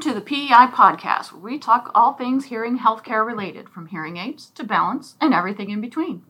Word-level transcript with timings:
Welcome 0.00 0.14
to 0.14 0.18
the 0.18 0.24
PEI 0.24 0.68
podcast, 0.72 1.30
where 1.30 1.42
we 1.42 1.58
talk 1.58 1.90
all 1.94 2.14
things 2.14 2.46
hearing 2.46 2.78
healthcare 2.78 3.26
related, 3.26 3.68
from 3.68 3.88
hearing 3.88 4.16
aids 4.16 4.48
to 4.54 4.64
balance 4.64 5.14
and 5.20 5.34
everything 5.34 5.68
in 5.68 5.82
between. 5.82 6.22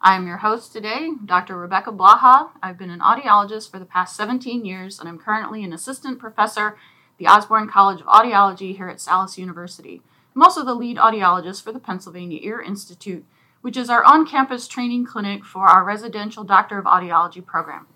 I 0.00 0.14
am 0.14 0.28
your 0.28 0.36
host 0.36 0.72
today, 0.72 1.10
Dr. 1.24 1.56
Rebecca 1.56 1.90
Blaha. 1.90 2.50
I've 2.62 2.78
been 2.78 2.90
an 2.90 3.00
audiologist 3.00 3.72
for 3.72 3.80
the 3.80 3.84
past 3.84 4.14
17 4.14 4.64
years, 4.64 5.00
and 5.00 5.08
I'm 5.08 5.18
currently 5.18 5.64
an 5.64 5.72
assistant 5.72 6.20
professor 6.20 6.68
at 6.68 6.76
the 7.18 7.26
Osborne 7.26 7.68
College 7.68 8.02
of 8.02 8.06
Audiology 8.06 8.76
here 8.76 8.88
at 8.88 9.00
Salus 9.00 9.36
University. 9.36 10.00
I'm 10.36 10.42
also 10.44 10.64
the 10.64 10.76
lead 10.76 10.96
audiologist 10.96 11.64
for 11.64 11.72
the 11.72 11.80
Pennsylvania 11.80 12.38
Ear 12.40 12.60
Institute, 12.60 13.26
which 13.62 13.76
is 13.76 13.90
our 13.90 14.04
on 14.04 14.28
campus 14.28 14.68
training 14.68 15.06
clinic 15.06 15.44
for 15.44 15.66
our 15.66 15.82
residential 15.82 16.44
Doctor 16.44 16.78
of 16.78 16.84
Audiology 16.84 17.44
program. 17.44 17.88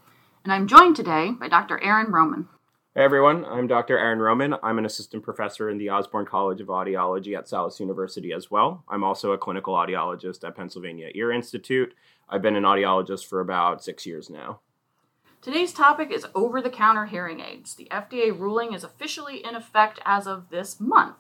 And 0.42 0.52
I'm 0.52 0.66
joined 0.66 0.96
today 0.96 1.30
by 1.30 1.46
Dr. 1.46 1.80
Aaron 1.80 2.10
Roman. 2.10 2.48
Hey 2.94 3.04
everyone, 3.04 3.46
I'm 3.46 3.68
Dr. 3.68 3.96
Aaron 3.96 4.18
Roman. 4.18 4.54
I'm 4.62 4.76
an 4.76 4.84
assistant 4.84 5.22
professor 5.22 5.70
in 5.70 5.78
the 5.78 5.88
Osborne 5.88 6.26
College 6.26 6.60
of 6.60 6.66
Audiology 6.66 7.34
at 7.34 7.48
Salus 7.48 7.80
University 7.80 8.34
as 8.34 8.50
well. 8.50 8.84
I'm 8.86 9.02
also 9.02 9.32
a 9.32 9.38
clinical 9.38 9.72
audiologist 9.72 10.46
at 10.46 10.54
Pennsylvania 10.54 11.08
Ear 11.14 11.32
Institute. 11.32 11.94
I've 12.28 12.42
been 12.42 12.54
an 12.54 12.64
audiologist 12.64 13.24
for 13.24 13.40
about 13.40 13.82
six 13.82 14.04
years 14.04 14.28
now. 14.28 14.60
Today's 15.40 15.72
topic 15.72 16.10
is 16.10 16.26
over 16.34 16.60
the 16.60 16.68
counter 16.68 17.06
hearing 17.06 17.40
aids. 17.40 17.74
The 17.74 17.88
FDA 17.90 18.38
ruling 18.38 18.74
is 18.74 18.84
officially 18.84 19.42
in 19.42 19.54
effect 19.54 19.98
as 20.04 20.26
of 20.26 20.50
this 20.50 20.78
month. 20.78 21.16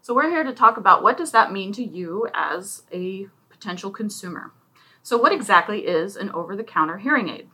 So 0.00 0.14
we're 0.14 0.30
here 0.30 0.42
to 0.42 0.54
talk 0.54 0.78
about 0.78 1.02
what 1.02 1.18
does 1.18 1.32
that 1.32 1.52
mean 1.52 1.74
to 1.74 1.84
you 1.84 2.28
as 2.32 2.84
a 2.90 3.26
potential 3.50 3.90
consumer. 3.90 4.52
So 5.02 5.18
what 5.18 5.32
exactly 5.32 5.80
is 5.80 6.16
an 6.16 6.30
over 6.30 6.56
the 6.56 6.64
counter 6.64 6.96
hearing 6.96 7.28
aid? 7.28 7.50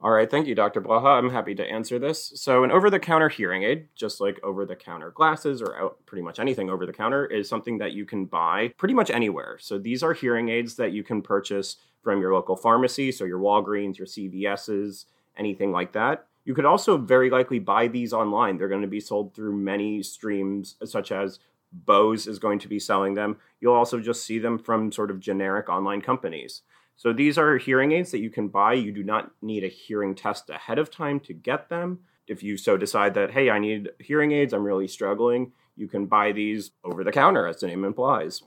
All 0.00 0.12
right, 0.12 0.30
thank 0.30 0.46
you, 0.46 0.54
Dr. 0.54 0.80
Blaha. 0.80 1.18
I'm 1.18 1.30
happy 1.30 1.56
to 1.56 1.68
answer 1.68 1.98
this. 1.98 2.32
So, 2.36 2.62
an 2.62 2.70
over 2.70 2.88
the 2.88 3.00
counter 3.00 3.28
hearing 3.28 3.64
aid, 3.64 3.88
just 3.96 4.20
like 4.20 4.38
over 4.44 4.64
the 4.64 4.76
counter 4.76 5.10
glasses 5.10 5.60
or 5.60 5.96
pretty 6.06 6.22
much 6.22 6.38
anything 6.38 6.70
over 6.70 6.86
the 6.86 6.92
counter, 6.92 7.26
is 7.26 7.48
something 7.48 7.78
that 7.78 7.92
you 7.92 8.06
can 8.06 8.24
buy 8.24 8.72
pretty 8.76 8.94
much 8.94 9.10
anywhere. 9.10 9.58
So, 9.60 9.76
these 9.76 10.04
are 10.04 10.12
hearing 10.12 10.50
aids 10.50 10.76
that 10.76 10.92
you 10.92 11.02
can 11.02 11.20
purchase 11.20 11.76
from 12.04 12.20
your 12.20 12.32
local 12.32 12.54
pharmacy, 12.54 13.10
so 13.10 13.24
your 13.24 13.40
Walgreens, 13.40 13.98
your 13.98 14.06
CVS's, 14.06 15.06
anything 15.36 15.72
like 15.72 15.92
that. 15.92 16.26
You 16.44 16.54
could 16.54 16.64
also 16.64 16.96
very 16.96 17.28
likely 17.28 17.58
buy 17.58 17.88
these 17.88 18.12
online. 18.12 18.56
They're 18.56 18.68
going 18.68 18.82
to 18.82 18.88
be 18.88 19.00
sold 19.00 19.34
through 19.34 19.56
many 19.56 20.04
streams, 20.04 20.76
such 20.84 21.10
as 21.10 21.40
Bose 21.72 22.28
is 22.28 22.38
going 22.38 22.60
to 22.60 22.68
be 22.68 22.78
selling 22.78 23.14
them. 23.14 23.36
You'll 23.60 23.74
also 23.74 23.98
just 24.00 24.24
see 24.24 24.38
them 24.38 24.58
from 24.58 24.92
sort 24.92 25.10
of 25.10 25.18
generic 25.18 25.68
online 25.68 26.02
companies. 26.02 26.62
So 26.98 27.12
these 27.12 27.38
are 27.38 27.58
hearing 27.58 27.92
aids 27.92 28.10
that 28.10 28.18
you 28.18 28.28
can 28.28 28.48
buy. 28.48 28.72
You 28.72 28.90
do 28.90 29.04
not 29.04 29.30
need 29.40 29.62
a 29.62 29.68
hearing 29.68 30.16
test 30.16 30.50
ahead 30.50 30.80
of 30.80 30.90
time 30.90 31.20
to 31.20 31.32
get 31.32 31.68
them. 31.68 32.00
If 32.26 32.42
you 32.42 32.56
so 32.56 32.76
decide 32.76 33.14
that, 33.14 33.30
hey, 33.30 33.50
I 33.50 33.60
need 33.60 33.90
hearing 34.00 34.32
aids, 34.32 34.52
I'm 34.52 34.64
really 34.64 34.88
struggling, 34.88 35.52
you 35.76 35.86
can 35.86 36.06
buy 36.06 36.32
these 36.32 36.72
over 36.82 37.04
the 37.04 37.12
counter, 37.12 37.46
as 37.46 37.60
the 37.60 37.68
name 37.68 37.84
implies. 37.84 38.42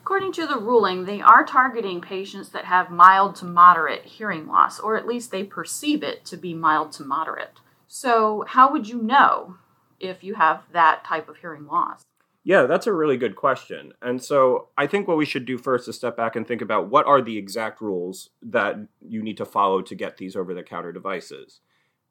According 0.00 0.32
to 0.32 0.48
the 0.48 0.58
ruling, 0.58 1.04
they 1.04 1.20
are 1.20 1.46
targeting 1.46 2.00
patients 2.00 2.48
that 2.48 2.64
have 2.64 2.90
mild 2.90 3.36
to 3.36 3.44
moderate 3.44 4.04
hearing 4.04 4.48
loss, 4.48 4.80
or 4.80 4.96
at 4.96 5.06
least 5.06 5.30
they 5.30 5.44
perceive 5.44 6.02
it 6.02 6.24
to 6.24 6.36
be 6.36 6.54
mild 6.54 6.90
to 6.92 7.04
moderate. 7.04 7.60
So, 7.86 8.44
how 8.48 8.72
would 8.72 8.88
you 8.88 9.00
know 9.00 9.58
if 10.00 10.24
you 10.24 10.34
have 10.34 10.64
that 10.72 11.04
type 11.04 11.28
of 11.28 11.36
hearing 11.36 11.66
loss? 11.66 12.02
Yeah, 12.44 12.66
that's 12.66 12.88
a 12.88 12.92
really 12.92 13.16
good 13.16 13.36
question. 13.36 13.92
And 14.02 14.22
so 14.22 14.68
I 14.76 14.88
think 14.88 15.06
what 15.06 15.16
we 15.16 15.24
should 15.24 15.44
do 15.44 15.58
first 15.58 15.88
is 15.88 15.94
step 15.94 16.16
back 16.16 16.34
and 16.34 16.46
think 16.46 16.60
about 16.60 16.88
what 16.88 17.06
are 17.06 17.22
the 17.22 17.38
exact 17.38 17.80
rules 17.80 18.30
that 18.42 18.76
you 19.00 19.22
need 19.22 19.36
to 19.36 19.44
follow 19.44 19.80
to 19.82 19.94
get 19.94 20.16
these 20.16 20.34
over 20.34 20.52
the 20.52 20.64
counter 20.64 20.92
devices. 20.92 21.60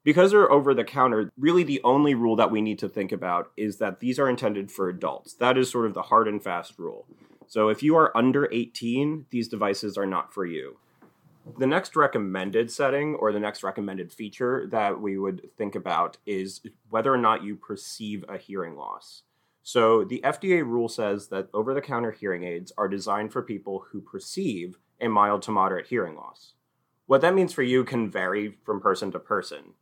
Because 0.04 0.32
they're 0.32 0.52
over 0.52 0.74
the 0.74 0.86
counter, 0.86 1.32
really 1.38 1.64
the 1.64 1.82
only 1.84 2.16
rule 2.16 2.36
that 2.38 2.50
we 2.50 2.62
need 2.62 2.80
to 2.80 2.90
think 2.90 3.12
about 3.12 3.52
is 3.58 3.78
that 3.78 4.00
these 4.00 4.18
are 4.18 4.30
intended 4.30 4.72
for 4.72 4.90
adults. 4.90 5.34
That 5.34 5.58
is 5.58 5.70
sort 5.70 5.86
of 5.86 5.94
the 5.94 6.04
hard 6.04 6.28
and 6.28 6.42
fast 6.42 6.80
rule. 6.80 7.06
So 7.48 7.68
if 7.68 7.84
you 7.84 7.98
are 7.98 8.16
under 8.16 8.48
18, 8.52 9.26
these 9.30 9.50
devices 9.50 9.98
are 9.98 10.06
not 10.06 10.34
for 10.34 10.46
you. 10.46 10.78
The 11.60 11.68
next 11.68 11.96
recommended 11.96 12.72
setting 12.72 13.16
or 13.16 13.34
the 13.34 13.40
next 13.40 13.64
recommended 13.64 14.14
feature 14.14 14.66
that 14.72 15.02
we 15.02 15.18
would 15.18 15.50
think 15.58 15.76
about 15.76 16.18
is 16.26 16.62
whether 16.90 17.14
or 17.14 17.18
not 17.18 17.44
you 17.44 17.56
perceive 17.56 18.24
a 18.30 18.38
hearing 18.38 18.76
loss. 18.76 19.24
So 19.64 20.04
the 20.04 20.22
FDA 20.24 20.66
rule 20.66 20.90
says 20.90 21.28
that 21.28 21.50
over 21.54 21.74
the 21.74 21.82
counter 21.82 22.12
hearing 22.12 22.44
aids 22.44 22.72
are 22.78 22.88
designed 22.88 23.32
for 23.32 23.42
people 23.42 23.86
who 23.92 24.02
perceive 24.02 24.78
a 25.00 25.08
mild 25.08 25.42
to 25.44 25.52
moderate 25.52 25.88
hearing 25.88 26.16
loss. 26.16 26.54
What 27.06 27.22
that 27.22 27.36
means 27.36 27.54
for 27.54 27.64
you 27.64 27.84
can 27.84 28.10
vary 28.10 28.58
from 28.64 28.82
person 28.82 29.12
to 29.12 29.20
person. 29.20 29.74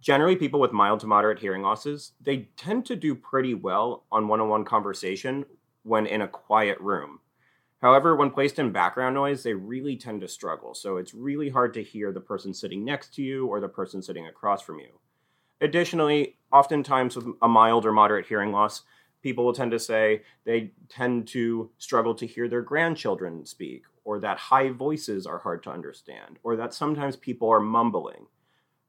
Generally, 0.00 0.36
people 0.36 0.58
with 0.58 0.72
mild 0.72 0.98
to 1.00 1.06
moderate 1.06 1.38
hearing 1.38 1.62
losses, 1.62 2.12
they 2.20 2.48
tend 2.56 2.84
to 2.86 2.96
do 2.96 3.14
pretty 3.14 3.54
well 3.54 4.04
on 4.10 4.26
one-on-one 4.26 4.64
conversation 4.64 5.44
when 5.84 6.06
in 6.06 6.22
a 6.22 6.28
quiet 6.28 6.80
room. 6.80 7.20
However, 7.80 8.16
when 8.16 8.30
placed 8.30 8.58
in 8.58 8.72
background 8.72 9.14
noise, 9.14 9.42
they 9.42 9.54
really 9.54 9.96
tend 9.96 10.20
to 10.20 10.28
struggle. 10.28 10.74
So 10.74 10.96
it's 10.96 11.14
really 11.14 11.48
hard 11.48 11.74
to 11.74 11.82
hear 11.82 12.12
the 12.12 12.20
person 12.20 12.54
sitting 12.54 12.84
next 12.84 13.14
to 13.14 13.22
you 13.22 13.46
or 13.46 13.60
the 13.60 13.68
person 13.68 14.02
sitting 14.02 14.26
across 14.26 14.62
from 14.62 14.78
you. 14.78 14.98
Additionally, 15.60 16.38
oftentimes 16.52 17.14
with 17.14 17.26
a 17.42 17.48
mild 17.48 17.86
or 17.86 17.92
moderate 17.92 18.26
hearing 18.26 18.50
loss, 18.50 18.82
people 19.22 19.44
will 19.44 19.52
tend 19.52 19.70
to 19.70 19.78
say 19.78 20.22
they 20.44 20.72
tend 20.88 21.28
to 21.28 21.70
struggle 21.78 22.14
to 22.16 22.26
hear 22.26 22.48
their 22.48 22.62
grandchildren 22.62 23.44
speak, 23.46 23.84
or 24.04 24.18
that 24.18 24.38
high 24.38 24.70
voices 24.70 25.26
are 25.26 25.38
hard 25.38 25.62
to 25.62 25.70
understand, 25.70 26.38
or 26.42 26.56
that 26.56 26.74
sometimes 26.74 27.16
people 27.16 27.48
are 27.48 27.60
mumbling. 27.60 28.26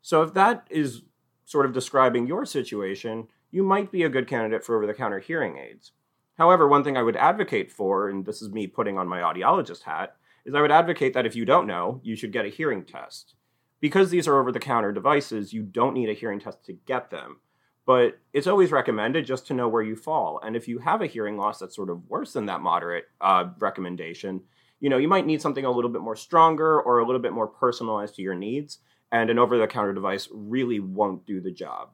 So, 0.02 0.24
if 0.24 0.34
that 0.34 0.68
is 0.70 1.04
sort 1.46 1.66
of 1.66 1.74
describing 1.74 2.28
your 2.28 2.46
situation, 2.46 3.28
you 3.52 3.64
might 3.64 3.92
be 3.92 4.04
a 4.04 4.10
good 4.10 4.28
candidate 4.28 4.66
for 4.66 4.76
over 4.76 4.88
the 4.88 4.94
counter 4.94 5.20
hearing 5.20 5.58
aids. 5.58 5.92
However, 6.38 6.68
one 6.68 6.84
thing 6.84 6.98
I 6.98 7.04
would 7.04 7.16
advocate 7.16 7.72
for, 7.72 8.10
and 8.10 8.26
this 8.26 8.42
is 8.42 8.50
me 8.50 8.66
putting 8.66 8.98
on 8.98 9.08
my 9.08 9.20
audiologist 9.20 9.84
hat, 9.84 10.16
is 10.46 10.56
I 10.56 10.62
would 10.62 10.72
advocate 10.72 11.14
that 11.14 11.26
if 11.26 11.36
you 11.36 11.46
don't 11.46 11.68
know, 11.68 12.02
you 12.04 12.16
should 12.16 12.34
get 12.34 12.46
a 12.46 12.50
hearing 12.50 12.84
test. 12.84 13.36
Because 13.80 14.10
these 14.10 14.28
are 14.28 14.40
over 14.40 14.52
the 14.52 14.60
counter 14.60 14.92
devices, 14.92 15.54
you 15.54 15.62
don't 15.62 15.94
need 15.94 16.10
a 16.10 16.14
hearing 16.14 16.40
test 16.40 16.66
to 16.66 16.74
get 16.74 17.12
them 17.12 17.38
but 17.86 18.20
it's 18.32 18.48
always 18.48 18.72
recommended 18.72 19.26
just 19.26 19.48
to 19.48 19.54
know 19.54 19.68
where 19.68 19.82
you 19.82 19.96
fall. 19.96 20.40
And 20.44 20.56
if 20.56 20.68
you 20.68 20.80
have 20.80 21.02
a 21.02 21.08
hearing 21.08 21.38
loss 21.38 21.60
that's 21.60 21.76
sort 21.76 21.90
of 21.90 22.10
worse 22.10 22.34
than 22.34 22.46
that 22.46 22.62
moderate 22.62 23.06
uh, 23.20 23.46
recommendation, 23.60 24.42
you 24.80 24.90
know, 24.90 24.98
you 24.98 25.08
might 25.08 25.26
need 25.26 25.42
something 25.42 25.66
a 25.66 25.72
little 25.72 25.92
bit 25.92 26.02
more 26.02 26.16
stronger 26.16 26.82
or 26.82 27.00
a 27.00 27.06
little 27.06 27.22
bit 27.22 27.34
more 27.34 27.48
personalized 27.48 28.16
to 28.16 28.22
your 28.22 28.36
needs. 28.36 28.80
And 29.12 29.30
an 29.30 29.38
over 29.38 29.58
the 29.58 29.68
counter 29.68 29.94
device 29.94 30.28
really 30.32 30.80
won't 30.80 31.26
do 31.26 31.40
the 31.40 31.52
job. 31.52 31.90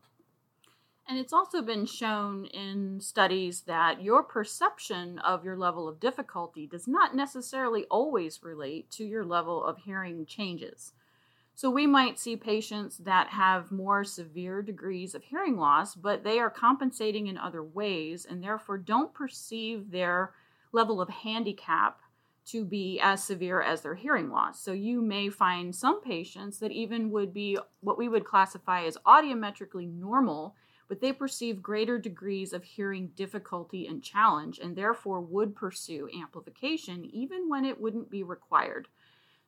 And 1.07 1.17
it's 1.17 1.33
also 1.33 1.63
been 1.63 1.88
shown 1.88 2.45
in 2.45 3.01
studies 3.01 3.61
that 3.61 4.01
your 4.03 4.22
perception 4.22 5.17
of 5.19 5.44
your 5.44 5.57
level 5.57 5.88
of 5.88 5.99
difficulty 5.99 6.67
does 6.67 6.88
not 6.88 7.16
necessarily 7.16 7.85
always 7.85 8.44
relate 8.44 8.91
to 8.91 9.03
your 9.03 9.25
level 9.25 9.66
of 9.66 9.79
hearing 9.79 10.28
changes. 10.28 10.94
So 11.59 11.70
we 11.70 11.88
might 11.88 12.18
see 12.18 12.38
patients 12.38 13.00
that 13.00 13.28
have 13.28 13.70
more 13.70 14.06
severe 14.06 14.62
degrees 14.62 15.14
of 15.14 15.25
hearing 15.25 15.58
loss, 15.58 15.94
but 15.94 16.24
they 16.24 16.40
are 16.40 16.50
compensating 16.50 17.28
in 17.28 17.38
other 17.38 17.62
ways 17.62 18.25
and 18.25 18.42
therefore 18.42 18.78
don't 18.78 19.14
perceive 19.14 19.92
their 19.92 20.31
level 20.72 21.02
of 21.02 21.09
handicap 21.09 22.00
to 22.46 22.64
be 22.64 22.97
as 23.02 23.22
severe 23.22 23.62
as 23.62 23.81
their 23.81 23.96
hearing 23.96 24.30
loss. 24.30 24.62
So 24.62 24.72
you 24.72 25.02
may 25.02 25.28
find 25.28 25.75
some 25.75 26.02
patients 26.02 26.59
that 26.59 26.72
even 26.72 27.12
would 27.12 27.34
be 27.34 27.58
what 27.81 27.97
we 27.97 28.08
would 28.08 28.24
classify 28.24 28.86
as 28.86 28.97
audiometrically 29.06 29.94
normal, 29.94 30.56
but 30.88 31.02
they 31.02 31.12
perceive 31.12 31.62
greater 31.62 32.00
degrees 32.00 32.53
of 32.53 32.64
hearing 32.64 33.12
difficulty 33.18 33.86
and 33.86 34.02
challenge 34.02 34.59
and 34.59 34.78
therefore 34.78 35.20
would 35.20 35.58
pursue 35.58 36.08
amplification 36.18 37.03
even 37.03 37.50
when 37.50 37.66
it 37.66 37.81
wouldn't 37.81 38.09
be 38.09 38.24
required. 38.24 38.88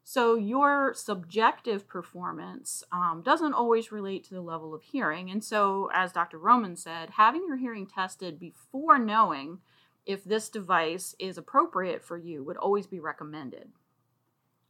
So 0.04 0.36
your 0.36 0.94
subjective 0.94 1.88
performance 1.88 2.84
um, 2.92 3.22
doesn't 3.24 3.54
always 3.54 3.92
relate 3.92 4.24
to 4.26 4.34
the 4.34 4.42
level 4.42 4.74
of 4.74 4.82
hearing. 4.82 5.30
And 5.30 5.44
so, 5.44 5.90
as 5.94 6.12
Dr. 6.12 6.38
Roman 6.38 6.76
said, 6.76 7.12
having 7.12 7.46
your 7.48 7.58
hearing 7.58 7.88
tested 7.88 8.40
before 8.40 8.98
knowing 8.98 9.60
if 10.06 10.24
this 10.24 10.50
device 10.50 11.16
is 11.20 11.38
appropriate 11.38 12.04
for 12.04 12.18
you 12.18 12.44
would 12.44 12.58
always 12.58 12.88
be 12.88 13.00
recommended. 13.00 13.70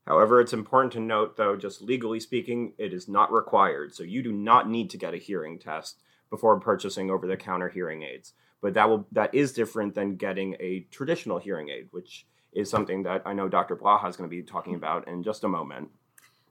However, 0.06 0.42
it's 0.42 0.54
important 0.54 0.94
to 0.94 1.00
note, 1.00 1.38
though, 1.38 1.56
just 1.56 1.82
legally 1.82 2.20
speaking, 2.20 2.74
it 2.78 2.94
is 2.94 3.08
not 3.08 3.32
required. 3.32 3.94
So 3.94 4.04
you 4.04 4.22
do 4.24 4.32
not 4.32 4.70
need 4.70 4.90
to 4.90 4.98
get 4.98 5.14
a 5.14 5.18
hearing 5.18 5.60
test 5.60 6.02
before 6.30 6.60
purchasing 6.60 7.10
over-the-counter 7.10 7.70
hearing 7.70 8.04
aids. 8.04 8.34
But 8.62 8.74
that 8.74 8.90
will 8.90 9.08
that 9.12 9.34
is 9.34 9.54
different 9.54 9.96
than 9.96 10.18
getting 10.18 10.56
a 10.60 10.86
traditional 10.92 11.40
hearing 11.40 11.70
aid, 11.70 11.88
which 11.92 12.28
is 12.54 12.70
something 12.70 13.04
that 13.04 13.22
I 13.26 13.34
know 13.34 13.48
Dr. 13.48 13.76
Blaha 13.76 14.10
is 14.10 14.16
going 14.18 14.30
to 14.30 14.36
be 14.36 14.44
talking 14.44 14.74
mm-hmm. 14.74 14.84
about 14.84 15.08
in 15.08 15.24
just 15.24 15.44
a 15.44 15.48
moment. 15.48 15.90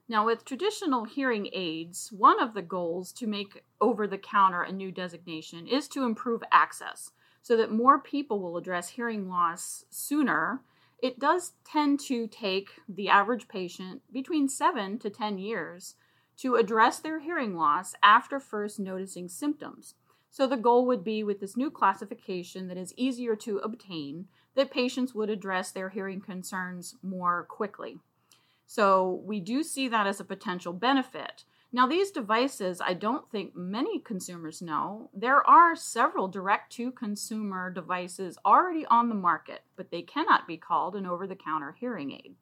Now, 0.07 0.25
with 0.25 0.43
traditional 0.43 1.05
hearing 1.05 1.49
aids, 1.53 2.11
one 2.11 2.41
of 2.41 2.53
the 2.53 2.61
goals 2.61 3.13
to 3.13 3.27
make 3.27 3.63
over 3.79 4.07
the 4.07 4.17
counter 4.17 4.61
a 4.61 4.71
new 4.71 4.91
designation 4.91 5.67
is 5.67 5.87
to 5.89 6.03
improve 6.03 6.43
access 6.51 7.11
so 7.41 7.55
that 7.55 7.71
more 7.71 7.97
people 7.97 8.41
will 8.41 8.57
address 8.57 8.89
hearing 8.89 9.29
loss 9.29 9.85
sooner. 9.89 10.61
It 11.01 11.17
does 11.17 11.53
tend 11.65 12.01
to 12.01 12.27
take 12.27 12.71
the 12.89 13.07
average 13.07 13.47
patient 13.47 14.01
between 14.11 14.49
7 14.49 14.99
to 14.99 15.09
10 15.09 15.37
years 15.37 15.95
to 16.37 16.55
address 16.55 16.99
their 16.99 17.19
hearing 17.19 17.55
loss 17.55 17.93
after 18.03 18.39
first 18.39 18.79
noticing 18.79 19.29
symptoms. 19.29 19.95
So 20.29 20.47
the 20.47 20.57
goal 20.57 20.85
would 20.87 21.03
be 21.03 21.23
with 21.23 21.39
this 21.39 21.57
new 21.57 21.69
classification 21.69 22.67
that 22.67 22.77
is 22.77 22.93
easier 22.97 23.35
to 23.37 23.57
obtain 23.59 24.27
that 24.55 24.71
patients 24.71 25.13
would 25.13 25.29
address 25.29 25.71
their 25.71 25.89
hearing 25.89 26.21
concerns 26.21 26.95
more 27.01 27.45
quickly. 27.49 27.99
So 28.67 29.21
we 29.25 29.39
do 29.39 29.63
see 29.63 29.87
that 29.87 30.07
as 30.07 30.19
a 30.19 30.25
potential 30.25 30.73
benefit. 30.73 31.43
Now, 31.73 31.87
these 31.87 32.11
devices, 32.11 32.81
I 32.81 32.93
don't 32.93 33.29
think 33.29 33.55
many 33.55 33.99
consumers 33.99 34.61
know. 34.61 35.09
There 35.13 35.45
are 35.47 35.73
several 35.75 36.27
direct 36.27 36.71
to 36.73 36.91
consumer 36.91 37.69
devices 37.69 38.37
already 38.45 38.85
on 38.87 39.07
the 39.07 39.15
market, 39.15 39.61
but 39.77 39.89
they 39.89 40.01
cannot 40.01 40.47
be 40.47 40.57
called 40.57 40.97
an 40.97 41.05
over 41.05 41.25
the 41.25 41.35
counter 41.35 41.75
hearing 41.79 42.11
aid. 42.11 42.35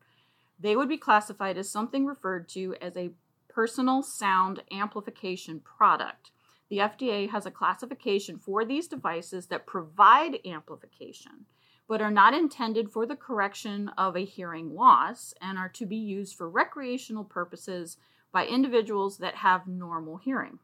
They 0.59 0.75
would 0.75 0.89
be 0.89 0.97
classified 0.97 1.57
as 1.57 1.69
something 1.69 2.07
referred 2.07 2.49
to 2.49 2.75
as 2.81 2.97
a 2.97 3.11
personal 3.47 4.01
sound 4.01 4.63
amplification 4.71 5.59
product. 5.59 6.31
The 6.69 6.79
FDA 6.79 7.29
has 7.29 7.45
a 7.45 7.51
classification 7.51 8.37
for 8.39 8.65
these 8.65 8.87
devices 8.87 9.47
that 9.47 9.67
provide 9.67 10.39
amplification, 10.45 11.45
but 11.89 12.01
are 12.01 12.11
not 12.11 12.35
intended 12.35 12.91
for 12.91 13.07
the 13.07 13.15
correction 13.15 13.89
of 13.97 14.15
a 14.15 14.23
hearing 14.23 14.75
loss 14.75 15.33
and 15.41 15.57
are 15.57 15.67
to 15.67 15.87
be 15.87 15.97
used 15.97 16.35
for 16.35 16.47
recreational 16.47 17.23
purposes 17.23 17.97
by 18.31 18.45
individuals 18.45 19.17
that 19.17 19.35
have 19.35 19.67
normal 19.67 20.17
hearing. 20.17 20.59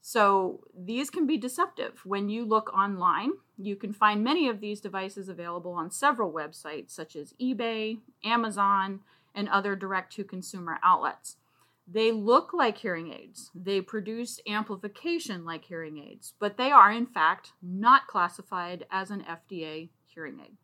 So 0.00 0.64
these 0.76 1.10
can 1.10 1.26
be 1.26 1.38
deceptive. 1.38 2.00
When 2.04 2.28
you 2.28 2.44
look 2.44 2.76
online, 2.76 3.32
you 3.56 3.76
can 3.76 3.92
find 3.92 4.24
many 4.24 4.48
of 4.48 4.60
these 4.60 4.80
devices 4.80 5.28
available 5.28 5.72
on 5.72 5.92
several 5.92 6.32
websites 6.32 6.90
such 6.90 7.14
as 7.14 7.34
eBay, 7.40 7.98
Amazon, 8.24 9.00
and 9.34 9.48
other 9.48 9.76
direct 9.76 10.12
to 10.14 10.24
consumer 10.24 10.78
outlets. 10.82 11.36
They 11.86 12.10
look 12.10 12.52
like 12.52 12.78
hearing 12.78 13.12
aids. 13.12 13.50
They 13.54 13.80
produce 13.80 14.40
amplification 14.46 15.44
like 15.44 15.64
hearing 15.64 15.98
aids, 15.98 16.34
but 16.40 16.56
they 16.56 16.70
are, 16.72 16.90
in 16.90 17.06
fact, 17.06 17.52
not 17.62 18.08
classified 18.08 18.86
as 18.90 19.10
an 19.10 19.24
FDA 19.24 19.88
hearing 20.18 20.40
aid. 20.44 20.56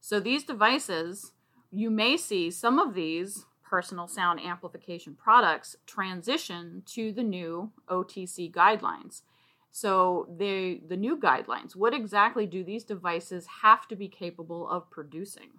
So 0.00 0.18
these 0.18 0.42
devices, 0.42 1.32
you 1.70 1.88
may 1.88 2.16
see 2.16 2.50
some 2.50 2.80
of 2.80 2.94
these 2.94 3.46
personal 3.62 4.08
sound 4.08 4.40
amplification 4.40 5.14
products 5.14 5.76
transition 5.86 6.82
to 6.86 7.12
the 7.12 7.22
new 7.22 7.70
OTC 7.88 8.50
guidelines. 8.50 9.22
So 9.70 10.26
they 10.36 10.80
the 10.88 10.96
new 10.96 11.16
guidelines, 11.16 11.76
what 11.76 11.94
exactly 11.94 12.46
do 12.46 12.64
these 12.64 12.82
devices 12.82 13.46
have 13.62 13.86
to 13.88 13.94
be 13.94 14.08
capable 14.08 14.68
of 14.68 14.90
producing? 14.90 15.50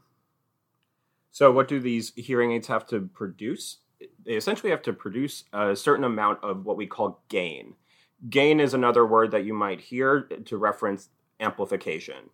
So 1.31 1.51
what 1.51 1.67
do 1.67 1.79
these 1.79 2.11
hearing 2.15 2.51
aids 2.51 2.67
have 2.67 2.87
to 2.87 3.01
produce? 3.01 3.77
they 4.25 4.35
essentially 4.35 4.71
have 4.71 4.81
to 4.83 4.93
produce 4.93 5.43
a 5.53 5.75
certain 5.75 6.05
amount 6.05 6.43
of 6.43 6.65
what 6.65 6.77
we 6.77 6.87
call 6.87 7.21
gain. 7.29 7.75
Gain 8.29 8.59
is 8.59 8.73
another 8.73 9.05
word 9.05 9.31
that 9.31 9.45
you 9.45 9.53
might 9.53 9.81
hear 9.81 10.21
to 10.21 10.57
reference 10.57 11.09
amplification. 11.39 12.29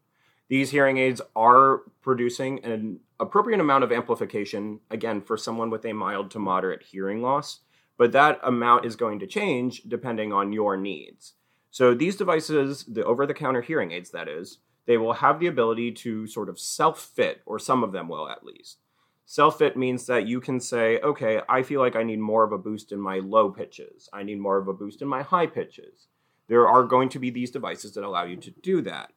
These 0.47 0.71
hearing 0.71 0.97
aids 0.97 1.21
are 1.35 1.81
producing 2.01 2.63
an 2.63 2.99
appropriate 3.19 3.59
amount 3.59 3.83
of 3.83 3.91
amplification, 3.91 4.79
again, 4.91 5.21
for 5.21 5.37
someone 5.37 5.69
with 5.69 5.85
a 5.85 5.93
mild 5.93 6.29
to 6.31 6.39
moderate 6.39 6.83
hearing 6.83 7.21
loss, 7.21 7.61
but 7.97 8.11
that 8.11 8.39
amount 8.43 8.85
is 8.85 8.95
going 8.95 9.19
to 9.19 9.27
change 9.27 9.83
depending 9.87 10.31
on 10.31 10.53
your 10.53 10.77
needs. 10.77 11.33
So 11.71 11.93
these 11.93 12.15
devices, 12.15 12.85
the 12.85 13.03
over 13.03 13.25
the 13.25 13.33
counter 13.33 13.61
hearing 13.61 13.91
aids, 13.91 14.11
that 14.11 14.27
is, 14.27 14.59
they 14.85 14.97
will 14.97 15.13
have 15.13 15.39
the 15.39 15.47
ability 15.47 15.91
to 15.93 16.27
sort 16.27 16.49
of 16.49 16.59
self 16.59 16.99
fit, 16.99 17.41
or 17.45 17.57
some 17.57 17.83
of 17.83 17.91
them 17.91 18.07
will 18.07 18.29
at 18.29 18.45
least. 18.45 18.77
Self 19.25 19.57
fit 19.57 19.75
means 19.75 20.05
that 20.05 20.27
you 20.27 20.39
can 20.39 20.59
say, 20.59 20.99
okay, 20.99 21.41
I 21.49 21.63
feel 21.63 21.81
like 21.81 21.95
I 21.95 22.03
need 22.03 22.19
more 22.19 22.43
of 22.43 22.51
a 22.51 22.57
boost 22.59 22.91
in 22.91 22.99
my 22.99 23.17
low 23.17 23.49
pitches. 23.49 24.07
I 24.13 24.21
need 24.21 24.39
more 24.39 24.57
of 24.57 24.67
a 24.67 24.73
boost 24.73 25.01
in 25.01 25.07
my 25.07 25.23
high 25.23 25.47
pitches. 25.47 26.07
There 26.47 26.67
are 26.67 26.83
going 26.83 27.09
to 27.09 27.19
be 27.19 27.31
these 27.31 27.49
devices 27.49 27.93
that 27.95 28.03
allow 28.03 28.25
you 28.25 28.37
to 28.37 28.51
do 28.51 28.81
that. 28.83 29.11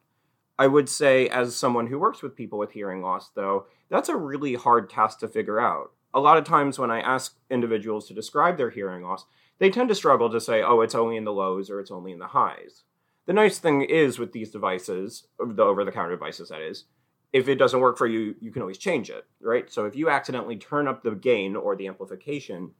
I 0.59 0.67
would 0.67 0.89
say, 0.89 1.29
as 1.29 1.55
someone 1.55 1.87
who 1.87 1.97
works 1.97 2.21
with 2.21 2.35
people 2.35 2.59
with 2.59 2.73
hearing 2.73 3.01
loss, 3.01 3.29
though, 3.29 3.67
that's 3.89 4.09
a 4.09 4.17
really 4.17 4.55
hard 4.55 4.89
task 4.89 5.19
to 5.19 5.29
figure 5.29 5.57
out. 5.57 5.93
A 6.13 6.19
lot 6.19 6.37
of 6.37 6.43
times 6.43 6.77
when 6.77 6.91
I 6.91 6.99
ask 6.99 7.37
individuals 7.49 8.07
to 8.07 8.13
describe 8.13 8.57
their 8.57 8.69
hearing 8.69 9.01
loss, 9.01 9.25
they 9.59 9.69
tend 9.69 9.87
to 9.87 9.95
struggle 9.95 10.29
to 10.29 10.41
say, 10.41 10.61
oh, 10.61 10.81
it's 10.81 10.95
only 10.95 11.15
in 11.15 11.23
the 11.23 11.31
lows 11.31 11.69
or 11.69 11.79
it's 11.79 11.91
only 11.91 12.11
in 12.11 12.19
the 12.19 12.27
highs. 12.27 12.83
The 13.25 13.31
nice 13.31 13.57
thing 13.57 13.83
is 13.83 14.19
with 14.19 14.33
these 14.33 14.51
devices, 14.51 15.27
the 15.39 15.63
over 15.63 15.85
the 15.85 15.93
counter 15.93 16.11
devices, 16.11 16.49
that 16.49 16.61
is, 16.61 16.83
if 17.31 17.47
it 17.47 17.55
doesn't 17.55 17.79
work 17.79 17.97
for 17.97 18.07
you, 18.07 18.35
you 18.41 18.51
can 18.51 18.61
always 18.61 18.77
change 18.77 19.09
it, 19.09 19.25
right? 19.39 19.71
So 19.71 19.85
if 19.85 19.95
you 19.95 20.09
accidentally 20.09 20.57
turn 20.57 20.89
up 20.89 21.03
the 21.03 21.11
gain 21.11 21.55
or 21.55 21.77
the 21.77 21.87
amplification 21.87 22.71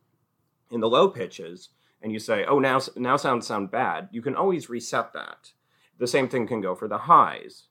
in 0.69 0.81
the 0.81 0.89
low 0.89 1.07
pitches 1.07 1.69
and 2.01 2.11
you 2.11 2.19
say, 2.19 2.43
"Oh, 2.43 2.59
now 2.59 2.81
now 2.97 3.15
sounds 3.15 3.47
sound 3.47 3.71
bad," 3.71 4.09
you 4.11 4.21
can 4.21 4.35
always 4.35 4.69
reset 4.69 5.13
that. 5.13 5.53
The 5.97 6.07
same 6.07 6.27
thing 6.27 6.47
can 6.47 6.61
go 6.61 6.75
for 6.75 6.87
the 6.87 6.97
highs. 6.97 7.68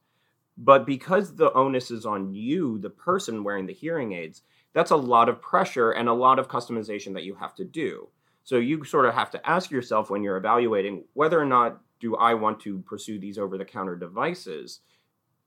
But 0.59 0.85
because 0.85 1.37
the 1.37 1.53
onus 1.53 1.91
is 1.91 2.05
on 2.05 2.35
you, 2.35 2.79
the 2.79 2.91
person 2.91 3.45
wearing 3.45 3.67
the 3.67 3.73
hearing 3.73 4.13
aids, 4.13 4.43
that's 4.73 4.91
a 4.91 4.97
lot 4.97 5.29
of 5.29 5.41
pressure 5.41 5.93
and 5.93 6.09
a 6.09 6.13
lot 6.13 6.39
of 6.39 6.49
customization 6.49 7.15
that 7.15 7.25
you 7.25 7.37
have 7.37 7.55
to 7.55 7.65
do. 7.65 8.09
So 8.43 8.57
you 8.57 8.83
sort 8.85 9.07
of 9.07 9.15
have 9.15 9.31
to 9.33 9.49
ask 9.49 9.71
yourself 9.71 10.11
when 10.11 10.23
you're 10.23 10.37
evaluating 10.37 11.05
whether 11.15 11.41
or 11.41 11.45
not 11.45 11.81
do 12.01 12.17
I 12.17 12.35
want 12.35 12.61
to 12.61 12.81
pursue 12.81 13.19
these 13.19 13.39
over 13.39 13.57
the 13.57 13.65
counter 13.65 13.97
devices 13.97 14.81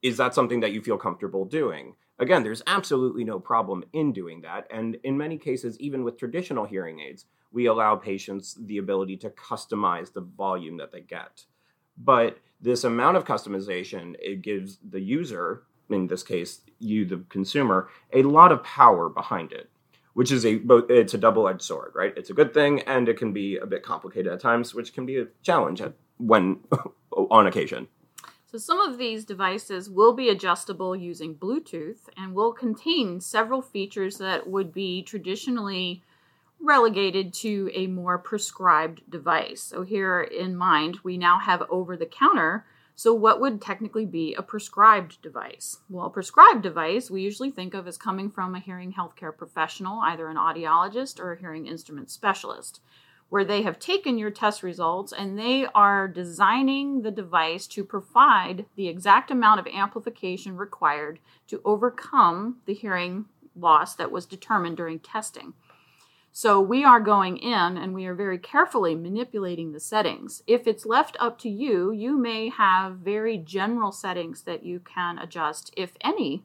is 0.02 0.18
that 0.18 0.34
something 0.34 0.62
that 0.62 0.72
you 0.72 0.81
feel 0.81 0.98
comfortable 0.98 1.46
doing? 1.46 1.96
Again, 2.19 2.44
there's 2.44 2.64
absolutely 2.68 3.24
no 3.24 3.40
problem 3.40 3.84
in 3.94 4.14
doing 4.14 4.42
that. 4.42 4.68
And 4.72 4.98
in 5.04 5.18
many 5.18 5.38
cases, 5.38 5.80
even 5.80 6.04
with 6.04 6.18
traditional 6.18 6.66
hearing 6.66 7.00
aids, 7.00 7.25
we 7.52 7.66
allow 7.66 7.96
patients 7.96 8.57
the 8.60 8.78
ability 8.78 9.18
to 9.18 9.30
customize 9.31 10.14
the 10.14 10.22
volume 10.22 10.78
that 10.78 10.92
they 10.92 11.02
get. 11.02 11.46
But 11.98 12.38
this 12.62 12.84
amount 12.84 13.18
of 13.18 13.25
customization, 13.25 14.16
it 14.19 14.42
gives 14.42 14.78
the 14.88 15.02
user, 15.02 15.63
in 15.90 16.08
this 16.08 16.24
case, 16.24 16.62
you, 16.80 17.06
the 17.06 17.24
consumer, 17.30 17.90
a 18.13 18.24
lot 18.24 18.52
of 18.52 18.63
power 18.63 19.10
behind 19.10 19.52
it, 19.52 19.69
which 20.13 20.31
is 20.31 20.46
a 20.46 20.62
it's 20.90 21.13
a 21.13 21.18
double-edged 21.18 21.62
sword, 21.62 21.92
right? 21.96 22.13
It's 22.16 22.30
a 22.30 22.34
good 22.34 22.54
thing, 22.54 22.81
and 22.81 23.10
it 23.10 23.18
can 23.18 23.34
be 23.34 23.58
a 23.58 23.66
bit 23.66 23.84
complicated 23.84 24.31
at 24.31 24.40
times, 24.40 24.74
which 24.74 24.94
can 24.94 25.06
be 25.06 25.18
a 25.18 25.28
challenge 25.42 25.81
when 26.18 26.60
on 27.12 27.48
occasion. 27.48 27.88
So 28.52 28.58
some 28.58 28.81
of 28.81 28.98
these 28.98 29.24
devices 29.24 29.90
will 29.90 30.12
be 30.12 30.28
adjustable 30.28 30.94
using 30.94 31.36
Bluetooth 31.36 32.10
and 32.18 32.34
will 32.34 32.52
contain 32.52 33.22
several 33.22 33.62
features 33.62 34.18
that 34.18 34.46
would 34.46 34.74
be 34.74 35.04
traditionally 35.04 36.04
relegated 36.61 37.33
to 37.33 37.69
a 37.73 37.87
more 37.87 38.18
prescribed 38.18 39.01
device. 39.09 39.61
So 39.61 39.81
here 39.81 40.21
in 40.21 40.56
mind, 40.56 40.99
we 41.03 41.18
now 41.18 41.39
have 41.39 41.63
over 41.69 41.97
the 41.97 42.06
counter. 42.06 42.65
So 42.95 43.13
what 43.13 43.41
would 43.41 43.61
technically 43.61 44.06
be 44.06 44.35
a 44.35 44.44
prescribed 44.44 45.21
device? 45.21 45.77
Well, 45.89 46.06
a 46.06 46.09
prescribed 46.09 46.61
device 46.61 47.09
we 47.09 47.21
usually 47.21 47.51
think 47.51 47.73
of 47.73 47.87
as 47.87 47.97
coming 47.97 48.30
from 48.30 48.53
a 48.53 48.59
hearing 48.59 48.94
healthcare 48.94 49.35
professional, 49.35 49.99
either 50.01 50.27
an 50.27 50.37
audiologist 50.37 51.19
or 51.19 51.33
a 51.33 51.39
hearing 51.39 51.65
instrument 51.65 52.11
specialist 52.11 52.81
where 53.31 53.45
they 53.45 53.61
have 53.61 53.80
taken 53.80 54.18
your 54.18 54.30
test 54.30 54.61
results 54.61 55.13
and 55.13 55.39
they 55.39 55.65
are 55.73 56.06
designing 56.06 57.01
the 57.01 57.09
device 57.09 57.65
to 57.65 57.81
provide 57.81 58.65
the 58.75 58.89
exact 58.89 59.31
amount 59.31 59.57
of 59.57 59.65
amplification 59.68 60.57
required 60.57 61.18
to 61.47 61.61
overcome 61.63 62.57
the 62.65 62.73
hearing 62.73 63.23
loss 63.56 63.95
that 63.95 64.11
was 64.11 64.25
determined 64.25 64.75
during 64.75 64.99
testing. 64.99 65.53
So 66.31 66.61
we 66.61 66.83
are 66.83 67.00
going 67.00 67.38
in 67.38 67.78
and 67.78 67.94
we 67.94 68.06
are 68.06 68.16
very 68.16 68.38
carefully 68.38 68.95
manipulating 68.95 69.71
the 69.71 69.80
settings. 69.80 70.44
If 70.47 70.66
it's 70.66 70.85
left 70.85 71.18
up 71.19 71.38
to 71.40 71.50
you, 71.50 71.92
you 71.92 72.18
may 72.18 72.50
have 72.50 72.97
very 72.97 73.38
general 73.38 73.92
settings 73.92 74.44
that 74.44 74.64
you 74.64 74.80
can 74.80 75.18
adjust, 75.18 75.73
if 75.76 75.92
any. 76.02 76.44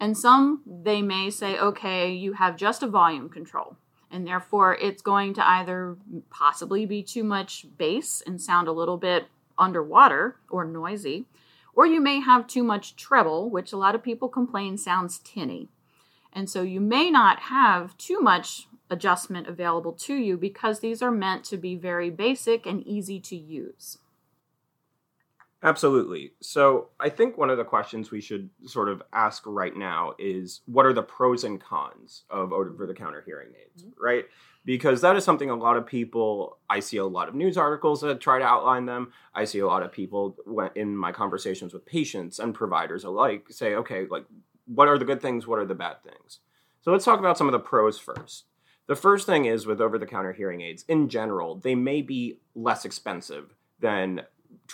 And 0.00 0.16
some 0.16 0.62
they 0.66 1.02
may 1.02 1.30
say, 1.30 1.58
okay, 1.58 2.12
you 2.12 2.34
have 2.34 2.56
just 2.56 2.82
a 2.82 2.86
volume 2.86 3.28
control 3.28 3.76
and 4.10 4.26
therefore 4.26 4.76
it's 4.76 5.02
going 5.02 5.34
to 5.34 5.46
either 5.46 5.96
possibly 6.30 6.86
be 6.86 7.02
too 7.02 7.24
much 7.24 7.66
bass 7.76 8.22
and 8.26 8.40
sound 8.40 8.68
a 8.68 8.72
little 8.72 8.96
bit 8.96 9.26
underwater 9.58 10.36
or 10.48 10.64
noisy, 10.64 11.26
or 11.74 11.86
you 11.86 12.00
may 12.00 12.20
have 12.20 12.46
too 12.46 12.62
much 12.62 12.96
treble, 12.96 13.50
which 13.50 13.72
a 13.72 13.76
lot 13.76 13.94
of 13.94 14.02
people 14.02 14.28
complain 14.28 14.78
sounds 14.78 15.18
tinny. 15.18 15.68
And 16.32 16.48
so 16.48 16.62
you 16.62 16.80
may 16.80 17.10
not 17.10 17.40
have 17.40 17.96
too 17.96 18.20
much 18.20 18.68
adjustment 18.90 19.46
available 19.46 19.92
to 19.92 20.14
you 20.14 20.36
because 20.36 20.80
these 20.80 21.02
are 21.02 21.10
meant 21.10 21.44
to 21.44 21.56
be 21.56 21.74
very 21.74 22.10
basic 22.10 22.66
and 22.66 22.86
easy 22.86 23.20
to 23.20 23.36
use. 23.36 23.98
Absolutely. 25.62 26.32
So 26.40 26.88
I 27.00 27.08
think 27.08 27.36
one 27.36 27.50
of 27.50 27.56
the 27.56 27.64
questions 27.64 28.10
we 28.10 28.20
should 28.20 28.50
sort 28.66 28.88
of 28.88 29.02
ask 29.12 29.42
right 29.46 29.74
now 29.74 30.14
is 30.18 30.60
what 30.66 30.86
are 30.86 30.92
the 30.92 31.02
pros 31.02 31.44
and 31.44 31.60
cons 31.60 32.22
of 32.30 32.52
over 32.52 32.86
the 32.86 32.94
counter 32.94 33.22
hearing 33.24 33.48
aids, 33.60 33.82
mm-hmm. 33.82 34.02
right? 34.02 34.26
Because 34.64 35.00
that 35.00 35.16
is 35.16 35.24
something 35.24 35.48
a 35.48 35.56
lot 35.56 35.76
of 35.76 35.86
people, 35.86 36.58
I 36.68 36.80
see 36.80 36.98
a 36.98 37.06
lot 37.06 37.28
of 37.28 37.34
news 37.34 37.56
articles 37.56 38.00
that 38.02 38.20
try 38.20 38.38
to 38.38 38.44
outline 38.44 38.86
them. 38.86 39.12
I 39.34 39.44
see 39.44 39.60
a 39.60 39.66
lot 39.66 39.82
of 39.82 39.92
people 39.92 40.36
in 40.74 40.96
my 40.96 41.10
conversations 41.10 41.72
with 41.72 41.86
patients 41.86 42.38
and 42.38 42.54
providers 42.54 43.04
alike 43.04 43.46
say, 43.50 43.74
okay, 43.76 44.06
like, 44.10 44.24
what 44.66 44.88
are 44.88 44.98
the 44.98 45.04
good 45.04 45.22
things? 45.22 45.46
What 45.46 45.58
are 45.58 45.66
the 45.66 45.74
bad 45.74 46.02
things? 46.02 46.40
So 46.82 46.92
let's 46.92 47.04
talk 47.04 47.18
about 47.18 47.38
some 47.38 47.48
of 47.48 47.52
the 47.52 47.58
pros 47.58 47.98
first. 47.98 48.44
The 48.88 48.96
first 48.96 49.26
thing 49.26 49.46
is 49.46 49.66
with 49.66 49.80
over 49.80 49.98
the 49.98 50.06
counter 50.06 50.32
hearing 50.32 50.60
aids, 50.60 50.84
in 50.88 51.08
general, 51.08 51.56
they 51.56 51.74
may 51.74 52.02
be 52.02 52.38
less 52.54 52.84
expensive 52.84 53.54
than 53.80 54.22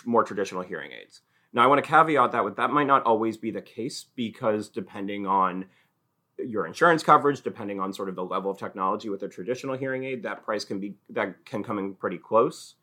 more 0.05 0.23
traditional 0.23 0.61
hearing 0.61 0.91
aids. 0.91 1.21
Now, 1.51 1.63
I 1.63 1.67
want 1.67 1.83
to 1.83 1.89
caveat 1.89 2.31
that 2.31 2.45
with 2.45 2.55
that 2.57 2.71
might 2.71 2.87
not 2.87 3.03
always 3.03 3.37
be 3.37 3.51
the 3.51 3.61
case 3.61 4.05
because 4.15 4.69
depending 4.69 5.25
on 5.25 5.65
your 6.39 6.65
insurance 6.65 7.03
coverage, 7.03 7.41
depending 7.41 7.79
on 7.79 7.93
sort 7.93 8.09
of 8.09 8.15
the 8.15 8.23
level 8.23 8.49
of 8.51 8.57
technology 8.57 9.09
with 9.09 9.21
a 9.23 9.27
traditional 9.27 9.77
hearing 9.77 10.03
aid, 10.03 10.23
that 10.23 10.43
price 10.43 10.65
can 10.65 10.79
be 10.79 10.95
that 11.09 11.45
can 11.45 11.63
come 11.63 11.77
in 11.77 11.93
pretty 11.93 12.17
close. 12.17 12.75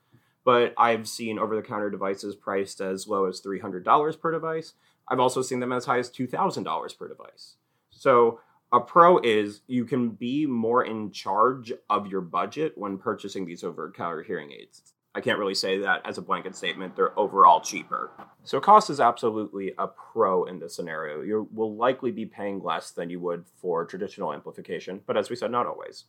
But 0.45 0.73
I've 0.79 1.07
seen 1.07 1.39
over-the-counter 1.39 1.91
devices 1.91 2.35
priced 2.35 2.81
as 2.81 3.07
low 3.09 3.27
as 3.27 3.41
three 3.41 3.59
hundred 3.59 3.85
dollars 3.85 4.17
per 4.17 4.31
device. 4.31 4.75
I've 5.09 5.21
also 5.21 5.43
seen 5.43 5.61
them 5.61 5.73
as 5.73 5.85
high 5.85 5.99
as 5.99 6.09
two 6.09 6.27
thousand 6.27 6.63
dollars 6.63 6.95
per 6.95 7.09
device. 7.09 7.57
So 7.91 8.41
a 8.73 8.81
pro 8.81 9.19
is 9.19 9.63
you 9.67 9.85
can 9.85 10.11
be 10.11 10.47
more 10.47 10.85
in 10.85 11.11
charge 11.11 11.73
of 11.89 12.07
your 12.07 12.21
budget 12.21 12.73
when 12.77 12.99
purchasing 12.99 13.45
these 13.45 13.65
over-the-counter 13.65 14.23
hearing 14.23 14.53
aids. 14.53 14.83
I 15.13 15.21
can't 15.21 15.41
really 15.41 15.57
say 15.57 15.79
that 15.79 16.03
as 16.07 16.19
a 16.19 16.23
blanket 16.23 16.55
statement. 16.55 16.95
They're 16.95 17.19
overall 17.19 17.61
cheaper. 17.61 18.13
So 18.45 18.61
cost 18.61 18.91
is 18.91 19.01
absolutely 19.01 19.75
a 19.77 19.89
pro 19.89 20.45
in 20.45 20.61
this 20.61 20.77
scenario. 20.77 21.23
You 21.23 21.49
will 21.53 21.75
likely 21.75 22.13
be 22.13 22.27
paying 22.27 22.63
less 22.63 22.93
than 22.93 23.11
you 23.11 23.19
would 23.19 23.45
for 23.57 23.85
traditional 23.85 24.33
amplification, 24.33 25.01
but 25.05 25.17
as 25.17 25.29
we 25.29 25.35
said, 25.35 25.51
not 25.51 25.67
always. 25.67 26.05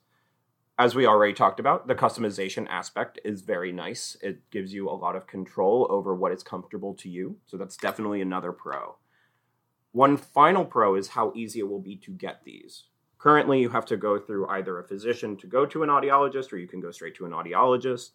As 0.77 0.93
we 0.93 1.07
already 1.07 1.33
talked 1.33 1.59
about, 1.59 1.87
the 1.87 1.95
customization 1.95 2.67
aspect 2.69 3.19
is 3.25 3.41
very 3.41 3.71
nice. 3.71 4.17
It 4.21 4.49
gives 4.51 4.71
you 4.71 4.87
a 4.87 4.91
lot 4.91 5.15
of 5.15 5.27
control 5.27 5.87
over 5.89 6.13
what 6.13 6.31
is 6.31 6.43
comfortable 6.43 6.93
to 6.95 7.09
you. 7.09 7.37
So 7.47 7.57
that's 7.57 7.77
definitely 7.77 8.21
another 8.21 8.51
pro. 8.51 8.95
One 9.91 10.17
final 10.17 10.65
pro 10.65 10.95
is 10.95 11.09
how 11.09 11.33
easy 11.35 11.59
it 11.59 11.69
will 11.69 11.81
be 11.81 11.95
to 11.97 12.11
get 12.11 12.43
these. 12.43 12.85
Currently, 13.17 13.59
you 13.59 13.69
have 13.69 13.85
to 13.85 13.97
go 13.97 14.17
through 14.17 14.47
either 14.47 14.79
a 14.79 14.87
physician 14.87 15.37
to 15.37 15.47
go 15.47 15.65
to 15.65 15.83
an 15.83 15.89
audiologist, 15.89 16.51
or 16.51 16.57
you 16.57 16.67
can 16.67 16.79
go 16.79 16.91
straight 16.91 17.15
to 17.15 17.25
an 17.25 17.31
audiologist. 17.31 18.11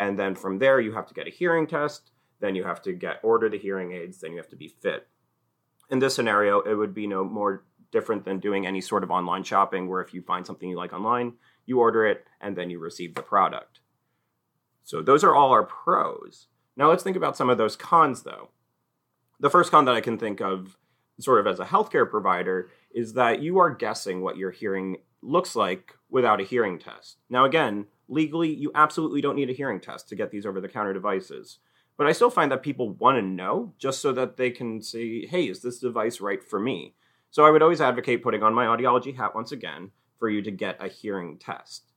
And 0.00 0.18
then 0.18 0.34
from 0.34 0.58
there, 0.58 0.80
you 0.80 0.92
have 0.92 1.06
to 1.06 1.14
get 1.14 1.26
a 1.26 1.30
hearing 1.30 1.66
test. 1.66 2.10
Then 2.40 2.54
you 2.54 2.64
have 2.64 2.82
to 2.82 2.92
get 2.92 3.20
order 3.22 3.48
the 3.48 3.58
hearing 3.58 3.92
aids. 3.92 4.20
Then 4.20 4.32
you 4.32 4.38
have 4.38 4.48
to 4.48 4.56
be 4.56 4.68
fit. 4.68 5.06
In 5.90 5.98
this 5.98 6.14
scenario, 6.14 6.60
it 6.60 6.74
would 6.74 6.94
be 6.94 7.06
no 7.06 7.24
more 7.24 7.64
different 7.92 8.24
than 8.24 8.40
doing 8.40 8.66
any 8.66 8.80
sort 8.80 9.02
of 9.02 9.10
online 9.10 9.42
shopping, 9.42 9.88
where 9.88 10.02
if 10.02 10.12
you 10.12 10.22
find 10.22 10.46
something 10.46 10.68
you 10.68 10.76
like 10.76 10.92
online, 10.92 11.34
you 11.66 11.80
order 11.80 12.06
it 12.06 12.26
and 12.40 12.56
then 12.56 12.70
you 12.70 12.78
receive 12.78 13.14
the 13.14 13.22
product. 13.22 13.80
So 14.84 15.02
those 15.02 15.24
are 15.24 15.34
all 15.34 15.50
our 15.50 15.64
pros. 15.64 16.46
Now 16.76 16.88
let's 16.88 17.02
think 17.02 17.16
about 17.16 17.36
some 17.36 17.50
of 17.50 17.58
those 17.58 17.76
cons, 17.76 18.22
though. 18.22 18.50
The 19.40 19.50
first 19.50 19.70
con 19.70 19.84
that 19.84 19.94
I 19.94 20.00
can 20.00 20.18
think 20.18 20.40
of, 20.40 20.76
sort 21.20 21.40
of 21.40 21.46
as 21.46 21.60
a 21.60 21.64
healthcare 21.64 22.08
provider, 22.08 22.70
is 22.92 23.14
that 23.14 23.42
you 23.42 23.58
are 23.58 23.74
guessing 23.74 24.20
what 24.20 24.36
your 24.36 24.50
hearing 24.50 24.98
looks 25.22 25.56
like 25.56 25.94
without 26.10 26.40
a 26.40 26.44
hearing 26.44 26.78
test. 26.78 27.18
Now, 27.28 27.44
again, 27.44 27.86
legally, 28.08 28.54
you 28.54 28.70
absolutely 28.74 29.20
don't 29.20 29.36
need 29.36 29.50
a 29.50 29.54
hearing 29.54 29.80
test 29.80 30.08
to 30.08 30.16
get 30.16 30.30
these 30.30 30.46
over 30.46 30.60
the 30.60 30.68
counter 30.68 30.92
devices. 30.92 31.58
But 31.96 32.06
I 32.06 32.12
still 32.12 32.30
find 32.30 32.52
that 32.52 32.62
people 32.62 32.90
want 32.90 33.18
to 33.18 33.22
know 33.22 33.74
just 33.78 34.00
so 34.00 34.12
that 34.12 34.36
they 34.36 34.50
can 34.50 34.80
say, 34.80 35.26
hey, 35.26 35.48
is 35.48 35.62
this 35.62 35.80
device 35.80 36.20
right 36.20 36.42
for 36.42 36.60
me? 36.60 36.94
So 37.30 37.44
I 37.44 37.50
would 37.50 37.62
always 37.62 37.80
advocate 37.80 38.22
putting 38.22 38.42
on 38.42 38.54
my 38.54 38.66
audiology 38.66 39.16
hat 39.16 39.34
once 39.34 39.52
again 39.52 39.90
for 40.18 40.30
you 40.30 40.40
to 40.42 40.50
get 40.50 40.82
a 40.82 40.88
hearing 40.88 41.38
test. 41.38 41.92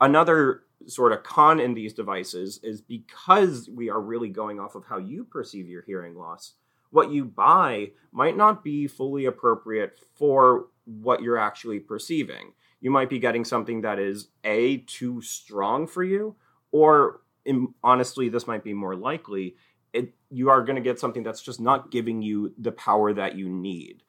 Another 0.00 0.62
sort 0.86 1.12
of 1.12 1.22
con 1.22 1.58
in 1.58 1.74
these 1.74 1.94
devices 1.94 2.60
is 2.62 2.80
because 2.82 3.70
we 3.70 3.88
are 3.88 4.00
really 4.00 4.28
going 4.28 4.60
off 4.60 4.74
of 4.74 4.84
how 4.84 4.98
you 4.98 5.24
perceive 5.24 5.68
your 5.68 5.82
hearing 5.82 6.16
loss, 6.16 6.54
what 6.90 7.10
you 7.10 7.24
buy 7.24 7.90
might 8.12 8.36
not 8.36 8.64
be 8.64 8.86
fully 8.86 9.24
appropriate 9.24 9.98
for 10.14 10.66
what 10.84 11.22
you're 11.22 11.38
actually 11.38 11.80
perceiving. 11.80 12.52
You 12.80 12.90
might 12.90 13.10
be 13.10 13.18
getting 13.18 13.44
something 13.44 13.82
that 13.82 13.98
is 13.98 14.28
a 14.44 14.78
too 14.78 15.20
strong 15.20 15.86
for 15.86 16.04
you 16.04 16.36
or 16.70 17.20
in, 17.44 17.74
honestly 17.82 18.28
this 18.28 18.46
might 18.46 18.64
be 18.64 18.74
more 18.74 18.96
likely 18.96 19.56
it, 19.92 20.12
you 20.30 20.50
are 20.50 20.62
going 20.62 20.76
to 20.76 20.82
get 20.82 21.00
something 21.00 21.22
that's 21.22 21.42
just 21.42 21.60
not 21.60 21.90
giving 21.90 22.22
you 22.22 22.52
the 22.58 22.72
power 22.72 23.12
that 23.12 23.36
you 23.36 23.48
need. 23.48 24.02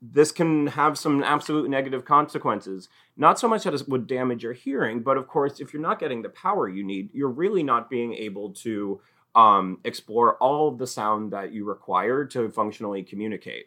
This 0.00 0.32
can 0.32 0.66
have 0.68 0.98
some 0.98 1.22
absolute 1.22 1.70
negative 1.70 2.04
consequences 2.04 2.88
not 3.16 3.38
so 3.38 3.46
much 3.46 3.64
that 3.64 3.74
it 3.74 3.88
would 3.88 4.06
damage 4.06 4.42
your 4.42 4.52
hearing 4.52 5.02
but 5.02 5.16
of 5.16 5.28
course 5.28 5.60
if 5.60 5.72
you're 5.72 5.82
not 5.82 6.00
getting 6.00 6.22
the 6.22 6.28
power 6.28 6.68
you 6.68 6.82
need 6.82 7.10
you're 7.12 7.28
really 7.28 7.62
not 7.62 7.90
being 7.90 8.14
able 8.14 8.50
to 8.50 9.00
um, 9.34 9.78
explore 9.84 10.36
all 10.36 10.68
of 10.68 10.78
the 10.78 10.86
sound 10.86 11.32
that 11.32 11.52
you 11.52 11.64
require 11.64 12.24
to 12.26 12.50
functionally 12.50 13.02
communicate 13.02 13.66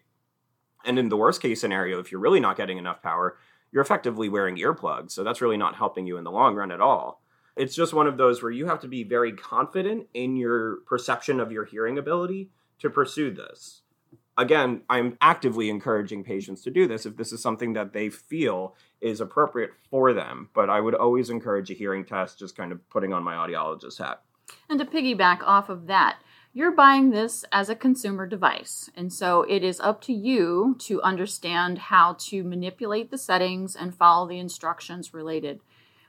and 0.86 1.00
in 1.00 1.10
the 1.10 1.17
worst 1.17 1.41
case 1.41 1.60
scenario 1.60 2.00
if 2.00 2.12
you're 2.12 2.22
really 2.22 2.39
not 2.39 2.57
getting 2.57 2.77
enough 2.77 3.01
power 3.01 3.38
you're 3.75 3.81
effectively 3.81 4.29
wearing 4.29 4.55
earplugs. 4.55 5.12
So 5.12 5.22
that's 5.25 5.41
really 5.41 5.57
not 5.57 5.75
helping 5.75 6.07
you 6.07 6.15
in 6.15 6.24
the 6.24 6.31
long 6.31 6.55
run 6.55 6.72
at 6.72 6.79
all. 6.79 7.22
It's 7.57 7.75
just 7.75 7.93
one 7.93 8.07
of 8.07 8.15
those 8.15 8.41
where 8.41 8.51
you 8.51 8.67
have 8.67 8.79
to 8.81 8.88
be 8.88 9.03
very 9.03 9.34
confident 9.34 10.07
in 10.13 10.38
your 10.38 10.77
perception 10.88 11.41
of 11.41 11.51
your 11.51 11.65
hearing 11.65 11.98
ability 11.98 12.51
to 12.79 12.89
pursue 12.89 13.31
this. 13.31 13.81
Again, 14.38 14.84
I'm 14.89 15.17
actively 15.19 15.69
encouraging 15.69 16.24
patients 16.24 16.62
to 16.63 16.72
do 16.72 16.88
this 16.88 17.05
if 17.05 17.17
this 17.17 17.34
is 17.34 17.41
something 17.41 17.74
that 17.74 17.91
they 17.91 18.10
feel 18.10 18.75
is 19.01 19.19
appropriate 19.19 19.72
for 19.89 20.13
them. 20.13 20.50
But 20.53 20.69
I 20.69 20.79
would 20.79 20.95
always 20.95 21.29
encourage 21.29 21.69
a 21.69 21.74
hearing 21.74 22.05
test, 22.05 22.39
just 22.39 22.55
kind 22.55 22.72
of 22.72 22.89
putting 22.89 23.12
on 23.12 23.24
my 23.24 23.34
audiologist 23.36 23.98
hat. 23.98 24.22
And 24.70 24.80
to 24.80 24.86
piggyback 24.86 25.42
off 25.44 25.70
of 25.70 25.88
that, 25.88 26.18
you're 26.54 26.72
buying 26.72 27.10
this 27.10 27.44
as 27.52 27.70
a 27.70 27.75
consumer 27.75 28.25
device. 28.25 28.90
And 28.96 29.12
so 29.12 29.42
it 29.44 29.64
is 29.64 29.82
up 29.82 30.02
to 30.04 30.14
you 30.14 30.78
to 30.80 31.02
understand 31.02 31.78
how 31.78 32.16
to 32.20 32.44
manipulate 32.44 33.12
the 33.12 33.18
settings 33.18 33.75
and 33.75 33.94
follow 33.94 34.28
the 34.28 34.40
instructions 34.40 35.14
related. 35.14 35.60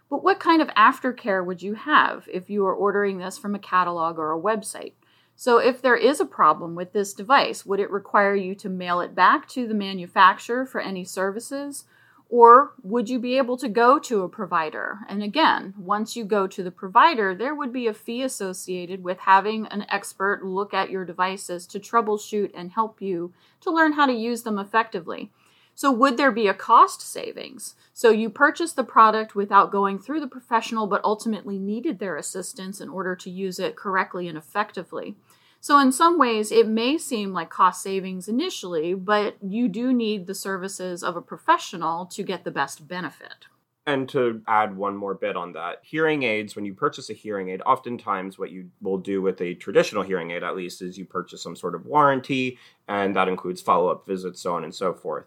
But 0.08 0.22
what 0.22 0.38
kind 0.38 0.62
of 0.62 0.68
aftercare 0.68 1.44
would 1.44 1.62
you 1.62 1.74
have 1.74 2.28
if 2.32 2.48
you 2.48 2.64
are 2.64 2.74
ordering 2.74 3.18
this 3.18 3.36
from 3.36 3.56
a 3.56 3.58
catalog 3.58 4.18
or 4.18 4.32
a 4.32 4.40
website? 4.40 4.92
So, 5.38 5.58
if 5.58 5.82
there 5.82 5.96
is 5.96 6.18
a 6.18 6.24
problem 6.24 6.74
with 6.74 6.92
this 6.92 7.12
device, 7.12 7.66
would 7.66 7.80
it 7.80 7.90
require 7.90 8.34
you 8.34 8.54
to 8.54 8.70
mail 8.70 9.00
it 9.00 9.14
back 9.14 9.46
to 9.48 9.66
the 9.66 9.74
manufacturer 9.74 10.64
for 10.64 10.80
any 10.80 11.04
services? 11.04 11.84
Or 12.28 12.72
would 12.82 13.08
you 13.08 13.20
be 13.20 13.38
able 13.38 13.56
to 13.58 13.68
go 13.68 14.00
to 14.00 14.22
a 14.22 14.28
provider? 14.28 14.98
And 15.08 15.22
again, 15.22 15.74
once 15.78 16.16
you 16.16 16.24
go 16.24 16.48
to 16.48 16.62
the 16.62 16.72
provider, 16.72 17.34
there 17.34 17.54
would 17.54 17.72
be 17.72 17.86
a 17.86 17.94
fee 17.94 18.22
associated 18.22 19.04
with 19.04 19.20
having 19.20 19.66
an 19.68 19.86
expert 19.88 20.44
look 20.44 20.74
at 20.74 20.90
your 20.90 21.04
devices 21.04 21.66
to 21.68 21.78
troubleshoot 21.78 22.50
and 22.52 22.72
help 22.72 23.00
you 23.00 23.32
to 23.60 23.70
learn 23.70 23.92
how 23.92 24.06
to 24.06 24.12
use 24.12 24.42
them 24.42 24.58
effectively. 24.58 25.30
So, 25.78 25.92
would 25.92 26.16
there 26.16 26.32
be 26.32 26.48
a 26.48 26.54
cost 26.54 27.02
savings? 27.02 27.74
So, 27.92 28.10
you 28.10 28.30
purchased 28.30 28.76
the 28.76 28.82
product 28.82 29.34
without 29.34 29.70
going 29.70 29.98
through 29.98 30.20
the 30.20 30.26
professional, 30.26 30.86
but 30.86 31.04
ultimately 31.04 31.58
needed 31.58 31.98
their 31.98 32.16
assistance 32.16 32.80
in 32.80 32.88
order 32.88 33.14
to 33.16 33.30
use 33.30 33.58
it 33.58 33.76
correctly 33.76 34.26
and 34.26 34.38
effectively. 34.38 35.16
So, 35.60 35.78
in 35.80 35.90
some 35.90 36.18
ways, 36.18 36.52
it 36.52 36.68
may 36.68 36.96
seem 36.98 37.32
like 37.32 37.50
cost 37.50 37.82
savings 37.82 38.28
initially, 38.28 38.94
but 38.94 39.36
you 39.42 39.68
do 39.68 39.92
need 39.92 40.26
the 40.26 40.34
services 40.34 41.02
of 41.02 41.16
a 41.16 41.22
professional 41.22 42.06
to 42.06 42.22
get 42.22 42.44
the 42.44 42.50
best 42.50 42.86
benefit. 42.86 43.46
And 43.88 44.08
to 44.08 44.42
add 44.48 44.76
one 44.76 44.96
more 44.96 45.14
bit 45.14 45.36
on 45.36 45.52
that, 45.52 45.76
hearing 45.82 46.24
aids, 46.24 46.56
when 46.56 46.64
you 46.64 46.74
purchase 46.74 47.08
a 47.08 47.12
hearing 47.12 47.50
aid, 47.50 47.62
oftentimes 47.62 48.36
what 48.36 48.50
you 48.50 48.68
will 48.82 48.98
do 48.98 49.22
with 49.22 49.40
a 49.40 49.54
traditional 49.54 50.02
hearing 50.02 50.32
aid, 50.32 50.42
at 50.42 50.56
least, 50.56 50.82
is 50.82 50.98
you 50.98 51.04
purchase 51.04 51.40
some 51.40 51.54
sort 51.54 51.76
of 51.76 51.86
warranty, 51.86 52.58
and 52.88 53.14
that 53.14 53.28
includes 53.28 53.60
follow 53.60 53.88
up 53.88 54.04
visits, 54.04 54.40
so 54.40 54.54
on 54.54 54.64
and 54.64 54.74
so 54.74 54.92
forth. 54.92 55.26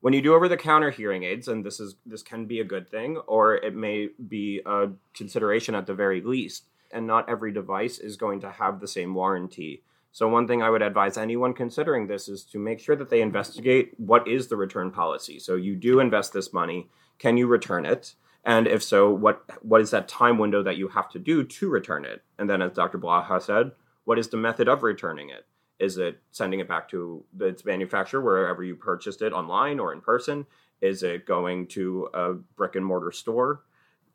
When 0.00 0.14
you 0.14 0.22
do 0.22 0.34
over 0.34 0.48
the 0.48 0.56
counter 0.56 0.90
hearing 0.90 1.24
aids, 1.24 1.48
and 1.48 1.64
this 1.64 1.80
is 1.80 1.96
this 2.06 2.22
can 2.22 2.46
be 2.46 2.60
a 2.60 2.64
good 2.64 2.88
thing, 2.88 3.18
or 3.26 3.56
it 3.56 3.74
may 3.74 4.08
be 4.28 4.62
a 4.64 4.88
consideration 5.12 5.74
at 5.74 5.86
the 5.86 5.94
very 5.94 6.22
least, 6.22 6.64
and 6.90 7.06
not 7.06 7.28
every 7.28 7.52
device 7.52 7.98
is 7.98 8.16
going 8.16 8.40
to 8.40 8.50
have 8.50 8.80
the 8.80 8.88
same 8.88 9.14
warranty. 9.14 9.82
So, 10.12 10.28
one 10.28 10.48
thing 10.48 10.62
I 10.62 10.70
would 10.70 10.82
advise 10.82 11.16
anyone 11.16 11.54
considering 11.54 12.06
this 12.06 12.28
is 12.28 12.44
to 12.46 12.58
make 12.58 12.80
sure 12.80 12.96
that 12.96 13.10
they 13.10 13.20
investigate 13.20 13.92
what 13.98 14.26
is 14.26 14.48
the 14.48 14.56
return 14.56 14.90
policy. 14.90 15.38
So, 15.38 15.54
you 15.54 15.76
do 15.76 16.00
invest 16.00 16.32
this 16.32 16.52
money, 16.52 16.88
can 17.18 17.36
you 17.36 17.46
return 17.46 17.84
it? 17.84 18.14
And 18.44 18.66
if 18.66 18.82
so, 18.82 19.12
what 19.12 19.44
what 19.62 19.80
is 19.80 19.90
that 19.90 20.08
time 20.08 20.38
window 20.38 20.62
that 20.62 20.76
you 20.76 20.88
have 20.88 21.10
to 21.10 21.18
do 21.18 21.44
to 21.44 21.68
return 21.68 22.04
it? 22.04 22.22
And 22.38 22.48
then, 22.48 22.62
as 22.62 22.72
Dr. 22.72 22.98
Blaha 22.98 23.42
said, 23.42 23.72
what 24.04 24.18
is 24.18 24.28
the 24.28 24.36
method 24.38 24.68
of 24.68 24.82
returning 24.82 25.28
it? 25.28 25.46
Is 25.78 25.98
it 25.98 26.20
sending 26.30 26.60
it 26.60 26.68
back 26.68 26.88
to 26.90 27.24
its 27.40 27.64
manufacturer 27.64 28.20
wherever 28.20 28.64
you 28.64 28.74
purchased 28.74 29.22
it 29.22 29.32
online 29.32 29.78
or 29.78 29.92
in 29.92 30.00
person? 30.00 30.46
Is 30.80 31.02
it 31.02 31.26
going 31.26 31.66
to 31.68 32.08
a 32.14 32.32
brick 32.32 32.74
and 32.74 32.84
mortar 32.84 33.12
store? 33.12 33.62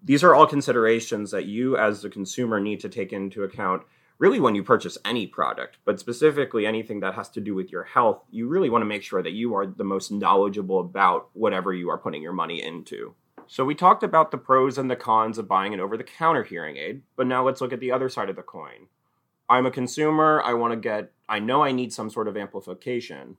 These 0.04 0.24
are 0.24 0.36
all 0.36 0.46
considerations 0.46 1.32
that 1.32 1.46
you 1.46 1.78
as 1.78 2.02
the 2.02 2.10
consumer 2.10 2.60
need 2.60 2.82
to 2.82 2.90
take 2.90 3.14
into 3.14 3.44
account 3.44 3.84
really 4.20 4.40
when 4.40 4.54
you 4.54 4.64
purchase 4.64 4.98
any 5.06 5.26
product 5.26 5.78
but 5.86 6.00
specifically 6.00 6.66
anything 6.66 7.00
that 7.00 7.16
has 7.16 7.30
to 7.30 7.42
do 7.42 7.56
with 7.56 7.72
your 7.72 7.84
health. 7.84 8.24
You 8.30 8.48
really 8.48 8.70
want 8.70 8.82
to 8.82 8.88
make 8.88 9.04
sure 9.04 9.24
that 9.24 9.32
you 9.32 9.56
are 9.56 9.66
the 9.66 9.84
most 9.84 10.12
knowledgeable 10.12 10.80
about 10.80 11.30
whatever 11.34 11.74
you 11.74 11.90
are 11.90 11.98
putting 11.98 12.22
your 12.22 12.34
money 12.34 12.62
into. 12.62 13.16
So 13.48 13.66
we 13.66 13.76
talked 13.76 14.04
about 14.04 14.32
the 14.32 14.38
pros 14.38 14.78
and 14.78 14.90
the 14.90 14.96
cons 14.96 15.38
of 15.38 15.48
buying 15.48 15.74
an 15.74 15.80
over 15.80 15.98
the 15.98 16.04
counter 16.04 16.44
hearing 16.44 16.78
aid 16.78 17.02
but 17.16 17.28
now 17.28 17.46
let's 17.46 17.62
look 17.62 17.74
at 17.74 17.80
the 17.80 17.92
other 17.92 18.10
side 18.10 18.30
of 18.30 18.36
the 18.36 18.44
coin. 18.44 18.88
I'm 19.50 19.66
a 19.66 19.72
consumer 19.72 20.42
i 20.46 20.54
want 20.54 20.74
to 20.74 20.78
get 20.78 21.12
i 21.30 21.40
know 21.40 21.64
i 21.64 21.72
need 21.72 21.94
some 21.94 22.10
sort 22.10 22.28
of 22.28 22.38
amplification 22.38 23.38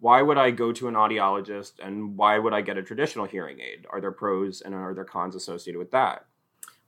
why 0.00 0.22
would 0.22 0.38
I 0.38 0.50
go 0.50 0.72
to 0.72 0.88
an 0.88 0.94
audiologist 0.94 1.74
and 1.82 2.16
why 2.16 2.38
would 2.38 2.54
I 2.54 2.62
get 2.62 2.78
a 2.78 2.82
traditional 2.82 3.26
hearing 3.26 3.60
aid? 3.60 3.86
Are 3.90 4.00
there 4.00 4.10
pros 4.10 4.62
and 4.62 4.74
are 4.74 4.94
there 4.94 5.04
cons 5.04 5.36
associated 5.36 5.78
with 5.78 5.90
that? 5.92 6.26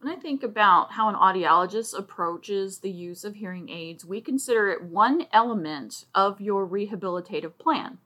When 0.00 0.12
I 0.12 0.18
think 0.18 0.42
about 0.42 0.92
how 0.92 1.08
an 1.08 1.14
audiologist 1.14 1.96
approaches 1.96 2.78
the 2.78 2.90
use 2.90 3.22
of 3.22 3.36
hearing 3.36 3.68
aids, 3.68 4.04
we 4.04 4.20
consider 4.20 4.68
it 4.70 4.82
one 4.82 5.26
element 5.32 6.06
of 6.14 6.40
your 6.40 6.66
rehabilitative 6.66 7.56
plan. 7.58 7.98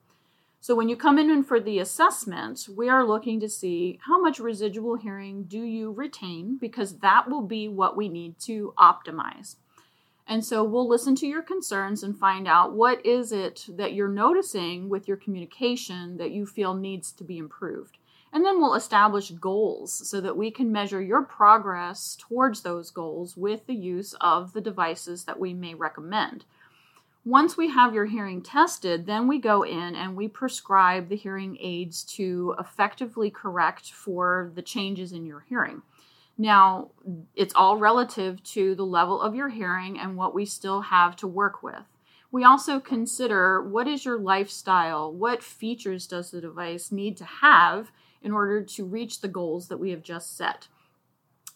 So 0.61 0.75
when 0.75 0.89
you 0.89 0.97
come 0.97 1.19
in 1.19 1.45
for 1.45 1.61
the 1.61 1.79
assessment, 1.79 2.69
we 2.77 2.89
are 2.89 3.07
looking 3.07 3.39
to 3.41 3.49
see 3.49 4.01
how 4.07 4.21
much 4.21 4.41
residual 4.41 4.97
hearing 4.97 5.45
do 5.45 5.61
you 5.63 5.93
retain 5.93 6.59
because 6.61 6.99
that 6.99 7.31
will 7.31 7.43
be 7.43 7.69
what 7.69 7.97
we 7.97 8.09
need 8.09 8.39
to 8.41 8.75
optimize. 8.77 9.57
And 10.29 10.45
so 10.45 10.65
we'll 10.65 10.89
listen 10.89 11.15
to 11.17 11.27
your 11.27 11.43
concerns 11.43 12.03
and 12.03 12.19
find 12.19 12.49
out 12.49 12.73
what 12.73 13.05
is 13.07 13.31
it 13.31 13.67
that 13.69 13.95
you're 13.95 14.09
noticing 14.09 14.89
with 14.89 15.07
your 15.07 15.17
communication 15.17 16.17
that 16.17 16.33
you 16.33 16.47
feel 16.47 16.75
needs 16.75 17.13
to 17.13 17.25
be 17.25 17.39
improved. 17.39 17.99
And 18.33 18.45
then 18.45 18.61
we'll 18.61 18.75
establish 18.75 19.31
goals 19.31 20.09
so 20.09 20.21
that 20.21 20.37
we 20.37 20.51
can 20.51 20.73
measure 20.73 21.01
your 21.01 21.23
progress 21.23 22.17
towards 22.21 22.63
those 22.63 22.91
goals 22.91 23.37
with 23.37 23.67
the 23.67 23.75
use 23.75 24.15
of 24.21 24.53
the 24.53 24.61
devices 24.61 25.25
that 25.25 25.39
we 25.39 25.55
may 25.55 25.75
recommend. 25.75 26.45
Once 27.25 27.57
we 27.57 27.71
have 27.71 27.95
your 27.95 28.07
hearing 28.07 28.43
tested, 28.43 29.07
then 29.07 29.27
we 29.27 29.39
go 29.39 29.63
in 29.63 29.97
and 29.97 30.17
we 30.17 30.29
prescribe 30.29 31.09
the 31.09 31.17
hearing 31.17 31.57
aids 31.61 32.05
to 32.05 32.55
effectively 32.59 33.31
correct 33.31 33.93
for 33.93 34.53
the 34.55 34.63
changes 34.63 35.13
in 35.13 35.25
your 35.25 35.45
hearing. 35.49 35.83
Now, 36.39 36.91
it's 37.35 37.55
all 37.55 37.79
relative 37.79 38.43
to 38.45 38.75
the 38.75 38.85
level 38.85 39.21
of 39.21 39.35
your 39.35 39.49
hearing 39.49 39.99
and 39.99 40.17
what 40.17 40.35
we 40.35 40.45
still 40.45 40.83
have 40.83 41.17
to 41.17 41.27
work 41.27 41.63
with. 41.63 41.85
We 42.31 42.45
also 42.45 42.81
consider 42.81 43.63
what 43.63 43.89
is 43.89 44.05
your 44.05 44.19
lifestyle? 44.19 45.13
What 45.13 45.43
features 45.43 46.07
does 46.07 46.31
the 46.31 46.41
device 46.41 46.93
need 46.93 47.17
to 47.19 47.25
have 47.25 47.91
in 48.23 48.33
order 48.33 48.63
to 48.63 48.85
reach 48.85 49.21
the 49.21 49.29
goals 49.29 49.69
that 49.69 49.79
we 49.79 49.91
have 49.91 50.03
just 50.03 50.37
set? 50.37 50.69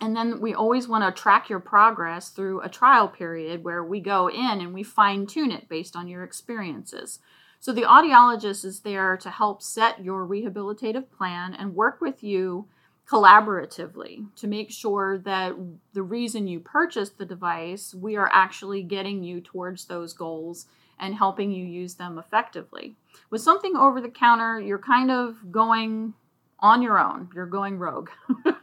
And 0.00 0.16
then 0.16 0.40
we 0.40 0.54
always 0.54 0.88
want 0.88 1.04
to 1.04 1.22
track 1.22 1.50
your 1.50 1.60
progress 1.60 2.30
through 2.30 2.62
a 2.62 2.70
trial 2.70 3.06
period 3.06 3.62
where 3.62 3.84
we 3.84 4.00
go 4.00 4.30
in 4.30 4.60
and 4.60 4.72
we 4.72 4.82
fine 4.82 5.26
tune 5.26 5.50
it 5.50 5.68
based 5.68 5.94
on 5.94 6.08
your 6.08 6.25
experiences. 6.25 7.18
So 7.58 7.72
the 7.72 7.82
audiologist 7.82 8.64
is 8.64 8.80
there 8.80 9.18
to 9.18 9.28
help 9.28 9.60
set 9.60 10.02
your 10.02 10.26
rehabilitative 10.26 11.10
plan 11.10 11.52
and 11.52 11.75
work 11.75 12.00
with 12.00 12.22
you 12.25 12.68
collaboratively 13.10 14.24
to 14.36 14.46
make 14.46 14.70
sure 14.70 15.18
that 15.18 15.54
the 15.94 16.02
reason 16.02 16.46
you 16.46 16.60
purchased 16.60 17.18
the 17.18 17.24
device, 17.24 17.92
we 17.92 18.16
are 18.16 18.30
actually 18.32 18.82
getting 18.82 19.24
you 19.24 19.40
towards 19.40 19.86
those 19.86 20.12
goals 20.12 20.66
and 20.98 21.14
helping 21.14 21.50
you 21.50 21.64
use 21.64 21.94
them 21.94 22.18
effectively. 22.18 22.94
With 23.28 23.40
something 23.40 23.74
over 23.74 24.00
the 24.00 24.10
counter, 24.10 24.60
you're 24.60 24.78
kind 24.78 25.10
of 25.10 25.50
going 25.50 26.14
on 26.60 26.82
your 26.82 26.98
own. 26.98 27.30
You're 27.34 27.46
going 27.46 27.78
rogue. 27.78 28.10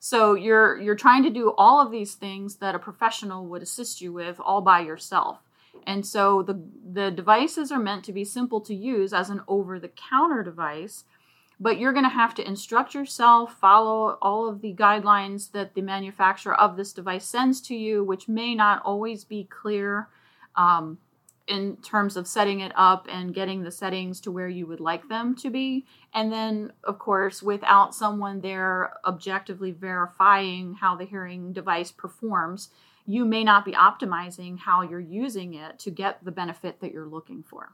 so 0.00 0.34
you're 0.34 0.80
you're 0.80 0.96
trying 0.96 1.22
to 1.22 1.30
do 1.30 1.52
all 1.56 1.80
of 1.80 1.92
these 1.92 2.14
things 2.14 2.56
that 2.56 2.74
a 2.74 2.80
professional 2.80 3.46
would 3.46 3.62
assist 3.62 4.00
you 4.00 4.12
with 4.12 4.40
all 4.40 4.62
by 4.62 4.80
yourself. 4.80 5.38
And 5.86 6.04
so 6.04 6.42
the 6.42 6.60
the 6.92 7.10
devices 7.10 7.70
are 7.70 7.78
meant 7.78 8.04
to 8.04 8.12
be 8.12 8.24
simple 8.24 8.60
to 8.62 8.74
use 8.74 9.12
as 9.12 9.30
an 9.30 9.42
over 9.46 9.78
the 9.78 9.88
counter 9.88 10.42
device 10.42 11.04
but 11.62 11.78
you're 11.78 11.92
going 11.92 12.04
to 12.04 12.10
have 12.10 12.34
to 12.34 12.46
instruct 12.46 12.92
yourself, 12.92 13.54
follow 13.60 14.18
all 14.20 14.48
of 14.48 14.62
the 14.62 14.74
guidelines 14.74 15.52
that 15.52 15.74
the 15.74 15.80
manufacturer 15.80 16.60
of 16.60 16.76
this 16.76 16.92
device 16.92 17.24
sends 17.24 17.60
to 17.60 17.76
you, 17.76 18.02
which 18.02 18.28
may 18.28 18.52
not 18.52 18.82
always 18.84 19.22
be 19.22 19.44
clear 19.44 20.08
um, 20.56 20.98
in 21.46 21.76
terms 21.76 22.16
of 22.16 22.26
setting 22.26 22.58
it 22.58 22.72
up 22.74 23.06
and 23.08 23.32
getting 23.32 23.62
the 23.62 23.70
settings 23.70 24.20
to 24.20 24.32
where 24.32 24.48
you 24.48 24.66
would 24.66 24.80
like 24.80 25.08
them 25.08 25.36
to 25.36 25.50
be. 25.50 25.86
And 26.12 26.32
then, 26.32 26.72
of 26.82 26.98
course, 26.98 27.44
without 27.44 27.94
someone 27.94 28.40
there 28.40 28.94
objectively 29.04 29.70
verifying 29.70 30.74
how 30.74 30.96
the 30.96 31.04
hearing 31.04 31.52
device 31.52 31.92
performs, 31.92 32.70
you 33.06 33.24
may 33.24 33.44
not 33.44 33.64
be 33.64 33.72
optimizing 33.72 34.58
how 34.58 34.82
you're 34.82 34.98
using 34.98 35.54
it 35.54 35.78
to 35.78 35.92
get 35.92 36.24
the 36.24 36.32
benefit 36.32 36.80
that 36.80 36.92
you're 36.92 37.06
looking 37.06 37.44
for. 37.44 37.72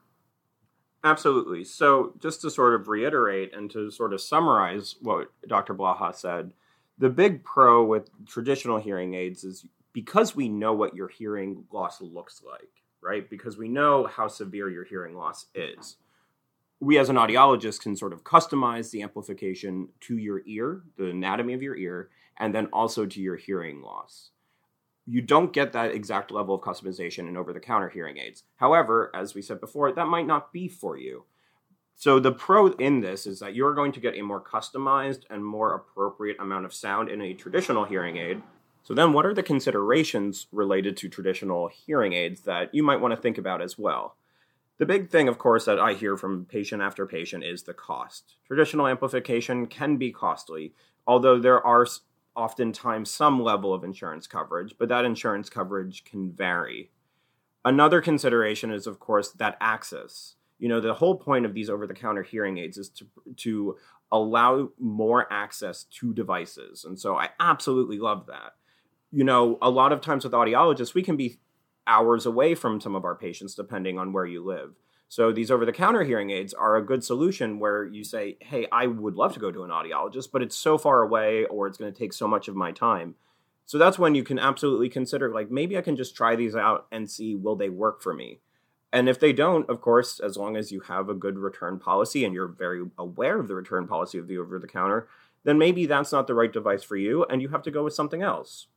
Absolutely. 1.05 1.65
So, 1.65 2.15
just 2.19 2.41
to 2.41 2.51
sort 2.51 2.75
of 2.75 2.89
reiterate 2.89 3.55
and 3.55 3.71
to 3.71 3.91
sort 3.91 4.13
of 4.13 4.21
summarize 4.21 4.97
what 5.01 5.29
Dr. 5.47 5.75
Blaha 5.75 6.15
said, 6.15 6.53
the 6.99 7.09
big 7.09 7.45
pro 7.45 7.85
with 7.85 8.11
traditional 8.27 8.79
hearing 8.79 9.15
aids 9.15 9.45
is 9.45 9.65
because 9.93 10.35
we 10.35 10.49
know 10.49 10.73
what 10.73 10.97
your 10.97 11.09
hearing 11.09 11.65
loss 11.73 12.01
looks 12.01 12.43
like, 12.45 12.71
right? 13.01 13.31
Because 13.31 13.57
we 13.57 13.69
know 13.69 14.07
how 14.07 14.27
severe 14.27 14.69
your 14.69 14.85
hearing 14.85 15.17
loss 15.17 15.47
is. 15.55 15.97
We, 16.81 16.99
as 16.99 17.09
an 17.09 17.17
audiologist, 17.17 17.81
can 17.81 17.97
sort 17.97 18.13
of 18.13 18.25
customize 18.25 18.91
the 18.91 19.03
amplification 19.03 19.89
to 20.01 20.17
your 20.17 20.43
ear, 20.47 20.83
the 20.97 21.11
anatomy 21.11 21.55
of 21.55 21.63
your 21.63 21.77
ear, 21.77 22.11
and 22.39 22.55
then 22.55 22.67
also 22.73 23.07
to 23.07 23.21
your 23.21 23.37
hearing 23.37 23.83
loss 23.83 24.31
you 25.09 25.23
don't 25.23 25.55
get 25.55 25.73
that 25.73 25.95
exact 25.95 26.31
level 26.31 26.55
of 26.55 26.61
customization 26.61 27.29
in 27.29 27.37
over 27.37 27.55
the 27.55 27.61
counter 27.61 27.89
hearing 27.89 28.19
aids. 28.19 28.43
However, 28.57 29.11
as 29.15 29.35
we 29.35 29.41
said 29.41 29.59
before, 29.59 29.91
that 29.91 30.07
might 30.07 30.27
not 30.27 30.53
be 30.53 30.69
for 30.69 30.99
you. 30.99 31.25
So 31.97 32.21
the 32.21 32.31
pro 32.31 32.69
in 32.73 33.01
this 33.01 33.27
is 33.27 33.41
that 33.41 33.55
you're 33.55 33.75
going 33.75 33.93
to 33.93 34.01
get 34.01 34.17
a 34.17 34.23
more 34.23 34.41
customized 34.41 35.23
and 35.31 35.45
more 35.45 35.75
appropriate 35.75 36.37
amount 36.39 36.67
of 36.67 36.75
sound 36.75 37.09
in 37.09 37.23
a 37.23 37.33
traditional 37.33 37.85
hearing 37.87 38.19
aid. 38.19 38.43
So 38.83 38.93
then 38.93 39.13
what 39.15 39.25
are 39.25 39.35
the 39.35 39.43
considerations 39.43 40.47
related 40.53 40.97
to 40.99 41.09
traditional 41.09 41.69
hearing 41.69 42.13
aids 42.13 42.43
that 42.43 42.75
you 42.75 42.83
might 42.83 43.01
want 43.01 43.15
to 43.15 43.21
think 43.21 43.39
about 43.39 43.63
as 43.63 43.79
well? 43.79 44.15
The 44.77 44.87
big 44.87 45.11
thing, 45.11 45.27
of 45.27 45.39
course, 45.39 45.65
that 45.65 45.81
I 45.81 45.95
hear 45.95 46.17
from 46.17 46.45
patient 46.45 46.83
after 46.83 47.05
patient 47.07 47.45
is 47.45 47.65
the 47.65 47.75
cost. 47.75 48.37
Traditional 48.47 48.87
amplification 48.87 49.67
can 49.67 49.97
be 49.97 50.13
costly, 50.13 50.75
although 51.07 51.39
there 51.39 51.67
are 51.67 51.87
oftentimes 52.39 53.11
some 53.11 53.43
level 53.43 53.75
of 53.75 53.83
insurance 53.83 54.29
coverage, 54.29 54.75
but 54.79 54.89
that 54.89 55.05
insurance 55.05 55.51
coverage 55.51 56.05
can 56.05 56.31
vary. 56.31 56.93
Another 57.65 58.01
consideration 58.01 58.71
is, 58.71 58.87
of 58.87 59.01
course, 59.01 59.33
that 59.33 59.57
access. 59.61 60.37
You 60.61 60.69
know, 60.69 60.81
the 60.81 60.95
whole 60.95 61.17
point 61.17 61.45
of 61.45 61.53
these 61.53 61.69
over 61.69 61.85
the 61.85 61.95
counter 61.95 62.23
hearing 62.23 62.59
aids 62.59 62.79
is 62.79 62.89
to, 62.91 63.07
to 63.39 63.77
allow 64.13 64.71
more 64.79 65.31
access 65.33 65.83
to 65.85 66.15
devices. 66.15 66.85
And 66.85 66.99
so 66.99 67.17
I 67.17 67.31
absolutely 67.41 67.99
love 67.99 68.27
that. 68.27 68.53
You 69.11 69.25
know, 69.25 69.59
a 69.61 69.69
lot 69.69 69.93
of 69.93 70.01
times 70.01 70.23
with 70.23 70.33
audiologists, 70.33 70.95
we 70.95 71.03
can 71.03 71.17
be 71.17 71.41
hours 71.89 72.25
away 72.25 72.55
from 72.55 72.81
some 72.81 72.95
of 72.95 73.05
our 73.05 73.17
patients 73.17 73.57
depending 73.57 73.99
on 73.99 74.13
where 74.13 74.27
you 74.27 74.45
live. 74.45 74.75
So 75.09 75.33
these 75.33 75.51
over 75.51 75.65
the 75.65 75.73
counter 75.73 76.05
hearing 76.05 76.31
aids 76.31 76.53
are 76.53 76.77
a 76.77 76.85
good 76.85 77.03
solution 77.03 77.59
where 77.59 77.85
you 77.85 78.05
say, 78.05 78.37
"Hey, 78.41 78.69
I 78.71 78.87
would 78.87 79.15
love 79.15 79.33
to 79.35 79.41
go 79.41 79.51
to 79.51 79.65
an 79.65 79.71
audiologist, 79.71 80.31
but 80.31 80.43
it's 80.43 80.57
so 80.57 80.77
far 80.77 81.03
away 81.03 81.47
or 81.47 81.67
it's 81.67 81.79
going 81.79 81.93
to 81.93 81.99
take 81.99 82.13
so 82.13 82.29
much 82.29 82.47
of 82.47 82.55
my 82.55 82.73
time." 82.73 83.15
So 83.65 83.79
that's 83.79 83.99
when 83.99 84.15
you 84.15 84.25
can 84.25 84.39
absolutely 84.39 84.89
consider 84.89 85.31
like 85.31 85.51
maybe 85.51 85.77
I 85.77 85.83
can 85.83 85.97
just 85.97 86.17
try 86.17 86.37
these 86.37 86.57
out 86.57 86.87
and 86.91 87.11
see 87.11 87.35
will 87.35 87.57
they 87.57 87.69
work 87.69 88.03
for 88.03 88.15
me. 88.15 88.41
And 88.93 89.09
if 89.09 89.21
they 89.21 89.33
don't, 89.33 89.69
of 89.69 89.81
course, 89.81 90.21
as 90.21 90.37
long 90.37 90.57
as 90.57 90.73
you 90.73 90.81
have 90.81 91.09
a 91.09 91.15
good 91.15 91.39
return 91.39 91.79
policy 91.79 92.25
and 92.25 92.35
you're 92.35 92.49
very 92.49 92.85
aware 92.99 93.39
of 93.39 93.49
the 93.49 93.55
return 93.55 93.87
policy 93.87 94.19
of 94.19 94.27
the 94.27 94.39
over 94.39 94.59
the 94.59 94.67
counter, 94.67 95.09
then 95.45 95.59
maybe 95.59 95.85
that's 95.85 96.13
not 96.13 96.27
the 96.27 96.35
right 96.35 96.53
device 96.53 96.83
for 96.83 96.97
you 96.97 97.25
and 97.25 97.43
you 97.43 97.49
have 97.49 97.63
to 97.63 97.71
go 97.71 97.85
with 97.85 97.93
something 97.93 98.23
else. 98.23 98.69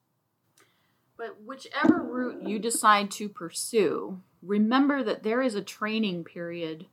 But 1.21 1.39
whichever 1.45 2.01
route 2.01 2.49
you 2.49 2.57
decide 2.57 3.12
to 3.12 3.29
pursue, 3.29 4.21
remember 4.41 5.03
that 5.03 5.21
there 5.21 5.43
is 5.43 5.53
a 5.53 5.62
training 5.62 6.23
period 6.23 6.88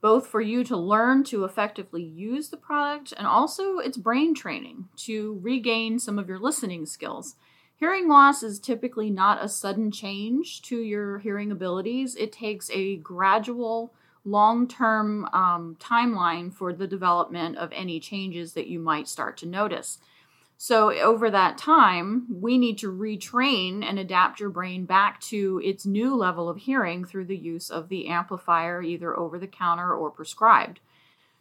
both 0.00 0.28
for 0.28 0.40
you 0.40 0.62
to 0.62 0.76
learn 0.76 1.24
to 1.24 1.44
effectively 1.44 2.04
use 2.04 2.50
the 2.50 2.56
product 2.56 3.12
and 3.18 3.26
also 3.26 3.78
it's 3.78 3.96
brain 3.96 4.36
training 4.36 4.88
to 4.98 5.36
regain 5.42 5.98
some 5.98 6.16
of 6.16 6.28
your 6.28 6.38
listening 6.38 6.86
skills. 6.86 7.34
Hearing 7.74 8.08
loss 8.08 8.44
is 8.44 8.60
typically 8.60 9.10
not 9.10 9.44
a 9.44 9.48
sudden 9.48 9.90
change 9.90 10.62
to 10.62 10.76
your 10.76 11.18
hearing 11.18 11.50
abilities. 11.50 12.14
It 12.14 12.30
takes 12.30 12.70
a 12.70 12.98
gradual, 12.98 13.92
long 14.24 14.68
term 14.68 15.24
um, 15.32 15.76
timeline 15.80 16.54
for 16.54 16.72
the 16.72 16.86
development 16.86 17.56
of 17.56 17.72
any 17.72 17.98
changes 17.98 18.52
that 18.52 18.68
you 18.68 18.78
might 18.78 19.08
start 19.08 19.36
to 19.38 19.46
notice. 19.46 19.98
So, 20.64 20.92
over 20.92 21.28
that 21.28 21.58
time, 21.58 22.28
we 22.30 22.56
need 22.56 22.78
to 22.78 22.92
retrain 22.92 23.82
and 23.82 23.98
adapt 23.98 24.38
your 24.38 24.48
brain 24.48 24.84
back 24.84 25.20
to 25.22 25.60
its 25.64 25.84
new 25.84 26.14
level 26.14 26.48
of 26.48 26.56
hearing 26.56 27.04
through 27.04 27.24
the 27.24 27.36
use 27.36 27.68
of 27.68 27.88
the 27.88 28.06
amplifier, 28.06 28.80
either 28.80 29.18
over 29.18 29.40
the 29.40 29.48
counter 29.48 29.92
or 29.92 30.08
prescribed. 30.08 30.78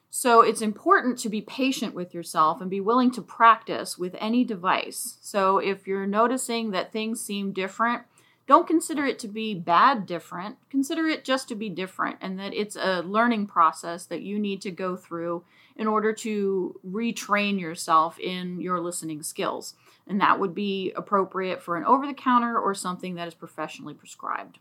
So, 0.09 0.41
it's 0.41 0.63
important 0.63 1.19
to 1.19 1.29
be 1.29 1.39
patient 1.39 1.93
with 1.93 2.15
yourself 2.15 2.61
and 2.61 2.69
be 2.71 2.81
willing 2.81 3.11
to 3.11 3.21
practice 3.21 3.95
with 3.95 4.15
any 4.17 4.43
device. 4.43 5.19
So, 5.21 5.59
if 5.59 5.85
you're 5.85 6.07
noticing 6.07 6.71
that 6.71 6.91
things 6.91 7.21
seem 7.21 7.51
different, 7.51 8.01
don't 8.47 8.67
consider 8.67 9.05
it 9.05 9.19
to 9.19 9.27
be 9.27 9.53
bad 9.53 10.05
different. 10.05 10.57
Consider 10.69 11.07
it 11.07 11.23
just 11.23 11.47
to 11.49 11.55
be 11.55 11.69
different 11.69 12.17
and 12.21 12.39
that 12.39 12.53
it's 12.53 12.75
a 12.75 13.01
learning 13.01 13.47
process 13.47 14.05
that 14.07 14.21
you 14.21 14.39
need 14.39 14.61
to 14.61 14.71
go 14.71 14.95
through 14.95 15.43
in 15.75 15.87
order 15.87 16.11
to 16.13 16.79
retrain 16.85 17.59
yourself 17.59 18.19
in 18.19 18.59
your 18.59 18.79
listening 18.79 19.23
skills. 19.23 19.75
And 20.07 20.19
that 20.19 20.39
would 20.39 20.53
be 20.53 20.91
appropriate 20.95 21.61
for 21.61 21.77
an 21.77 21.85
over 21.85 22.05
the 22.05 22.13
counter 22.13 22.59
or 22.59 22.73
something 22.73 23.15
that 23.15 23.27
is 23.27 23.33
professionally 23.33 23.93
prescribed. 23.93 24.59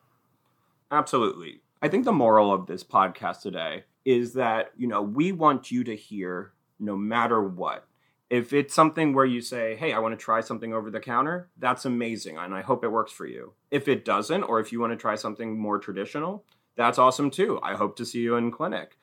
Absolutely. 0.90 1.60
I 1.82 1.88
think 1.88 2.04
the 2.04 2.12
moral 2.12 2.52
of 2.52 2.66
this 2.66 2.84
podcast 2.84 3.40
today 3.40 3.84
is 4.04 4.34
that, 4.34 4.70
you 4.76 4.86
know, 4.86 5.02
we 5.02 5.32
want 5.32 5.70
you 5.70 5.84
to 5.84 5.96
hear 5.96 6.52
no 6.78 6.96
matter 6.96 7.42
what. 7.42 7.86
If 8.30 8.52
it's 8.52 8.72
something 8.72 9.12
where 9.12 9.26
you 9.26 9.40
say, 9.40 9.74
hey, 9.74 9.92
I 9.92 9.98
want 9.98 10.16
to 10.16 10.24
try 10.24 10.40
something 10.40 10.72
over 10.72 10.88
the 10.88 11.00
counter, 11.00 11.48
that's 11.58 11.84
amazing. 11.84 12.38
And 12.38 12.54
I 12.54 12.62
hope 12.62 12.84
it 12.84 12.88
works 12.88 13.10
for 13.10 13.26
you. 13.26 13.54
If 13.72 13.88
it 13.88 14.04
doesn't, 14.04 14.44
or 14.44 14.60
if 14.60 14.70
you 14.70 14.80
want 14.80 14.92
to 14.92 14.96
try 14.96 15.16
something 15.16 15.58
more 15.58 15.80
traditional, 15.80 16.44
that's 16.76 16.98
awesome 16.98 17.30
too. 17.30 17.58
I 17.62 17.74
hope 17.74 17.96
to 17.96 18.06
see 18.06 18.20
you 18.20 18.36
in 18.36 18.52
clinic. 18.52 18.96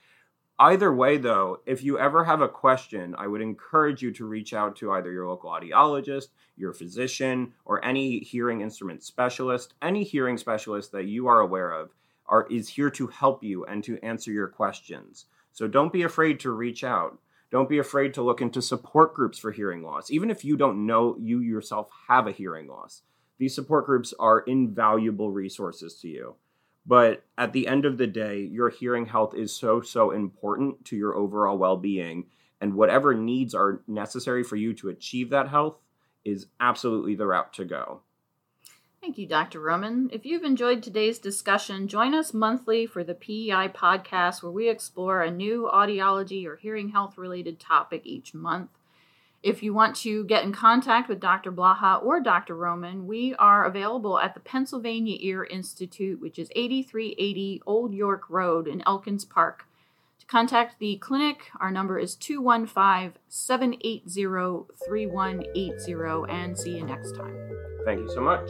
Either 0.60 0.92
way, 0.92 1.18
though, 1.18 1.60
if 1.68 1.84
you 1.84 2.00
ever 2.00 2.24
have 2.24 2.42
a 2.42 2.48
question, 2.48 3.14
I 3.18 3.28
would 3.28 3.42
encourage 3.42 4.02
you 4.02 4.12
to 4.14 4.26
reach 4.26 4.54
out 4.54 4.76
to 4.78 4.92
either 4.94 5.12
your 5.12 5.28
local 5.28 5.52
audiologist, 5.52 6.30
your 6.56 6.74
physician, 6.74 7.54
or 7.66 7.84
any 7.86 8.20
hearing 8.20 8.62
instrument 8.62 9.04
specialist. 9.04 9.76
Any 9.84 10.04
hearing 10.04 10.38
specialist 10.38 10.92
that 10.94 11.06
you 11.06 11.28
are 11.28 11.42
aware 11.42 11.72
of 11.72 11.92
are, 12.26 12.48
is 12.50 12.70
here 12.70 12.90
to 12.92 13.08
help 13.08 13.44
you 13.44 13.66
and 13.66 13.84
to 13.84 14.00
answer 14.04 14.32
your 14.32 14.48
questions. 14.48 15.26
So 15.52 15.68
don't 15.68 15.94
be 15.94 16.04
afraid 16.04 16.40
to 16.40 16.52
reach 16.52 16.84
out. 16.84 17.20
Don't 17.50 17.70
be 17.70 17.78
afraid 17.78 18.14
to 18.14 18.22
look 18.22 18.42
into 18.42 18.62
support 18.62 19.14
groups 19.14 19.38
for 19.38 19.52
hearing 19.52 19.82
loss, 19.82 20.12
even 20.12 20.30
if 20.30 20.44
you 20.44 20.58
don't 20.58 20.86
know 20.86 21.16
you 21.20 21.40
yourself 21.40 21.90
have 22.10 22.28
a 22.28 22.32
hearing 22.32 22.68
loss. 22.68 23.04
These 23.38 23.56
support 23.56 23.86
groups 23.86 24.14
are 24.20 24.40
invaluable 24.42 25.32
resources 25.32 25.96
to 26.02 26.08
you. 26.08 26.36
But 26.86 27.24
at 27.38 27.54
the 27.54 27.68
end 27.68 27.86
of 27.86 27.98
the 27.98 28.08
day, 28.08 28.40
your 28.40 28.70
hearing 28.70 29.06
health 29.06 29.36
is 29.36 29.54
so, 29.54 29.82
so 29.82 30.12
important 30.12 30.86
to 30.86 30.96
your 30.96 31.16
overall 31.16 31.58
well 31.58 31.78
being. 31.78 32.26
And 32.60 32.74
whatever 32.74 33.14
needs 33.14 33.54
are 33.54 33.82
necessary 33.88 34.44
for 34.44 34.56
you 34.56 34.74
to 34.76 34.90
achieve 34.90 35.30
that 35.30 35.50
health 35.50 35.78
is 36.26 36.48
absolutely 36.60 37.16
the 37.16 37.28
route 37.28 37.54
to 37.54 37.66
go. 37.66 38.02
Thank 39.02 39.18
you, 39.18 39.28
Dr. 39.28 39.60
Roman. 39.60 40.10
If 40.12 40.26
you've 40.26 40.44
enjoyed 40.44 40.82
today's 40.82 41.20
discussion, 41.20 41.88
join 41.88 42.14
us 42.14 42.34
monthly 42.34 42.86
for 42.86 43.04
the 43.04 43.14
PEI 43.14 43.70
podcast, 43.70 44.42
where 44.42 44.52
we 44.52 44.70
explore 44.70 45.22
a 45.22 45.32
new 45.32 45.70
audiology 45.72 46.46
or 46.46 46.56
hearing 46.56 46.90
health 46.90 47.18
related 47.18 47.60
topic 47.60 48.02
each 48.06 48.34
month. 48.34 48.70
If 49.44 49.62
you 49.62 49.74
want 49.74 49.96
to 49.98 50.26
get 50.26 50.44
in 50.44 50.52
contact 50.52 51.08
with 51.08 51.20
Dr. 51.20 51.52
Blaha 51.52 52.04
or 52.04 52.20
Dr. 52.20 52.56
Roman, 52.56 53.08
we 53.08 53.36
are 53.36 53.66
available 53.66 54.20
at 54.20 54.34
the 54.34 54.40
Pennsylvania 54.40 55.18
Ear 55.22 55.44
Institute, 55.44 56.20
which 56.20 56.40
is 56.40 56.50
8380 56.56 57.62
Old 57.66 57.94
York 57.94 58.24
Road 58.30 58.68
in 58.68 58.82
Elkins 58.86 59.26
Park. 59.26 59.66
To 60.20 60.26
contact 60.26 60.80
the 60.80 60.98
clinic, 60.98 61.52
our 61.60 61.72
number 61.72 62.00
is 62.00 62.16
215 62.16 63.14
780 63.30 64.66
3180, 64.86 66.34
and 66.34 66.58
see 66.58 66.78
you 66.78 66.84
next 66.84 67.16
time. 67.16 67.38
Thank 67.86 68.00
you 68.00 68.10
so 68.10 68.22
much. 68.22 68.50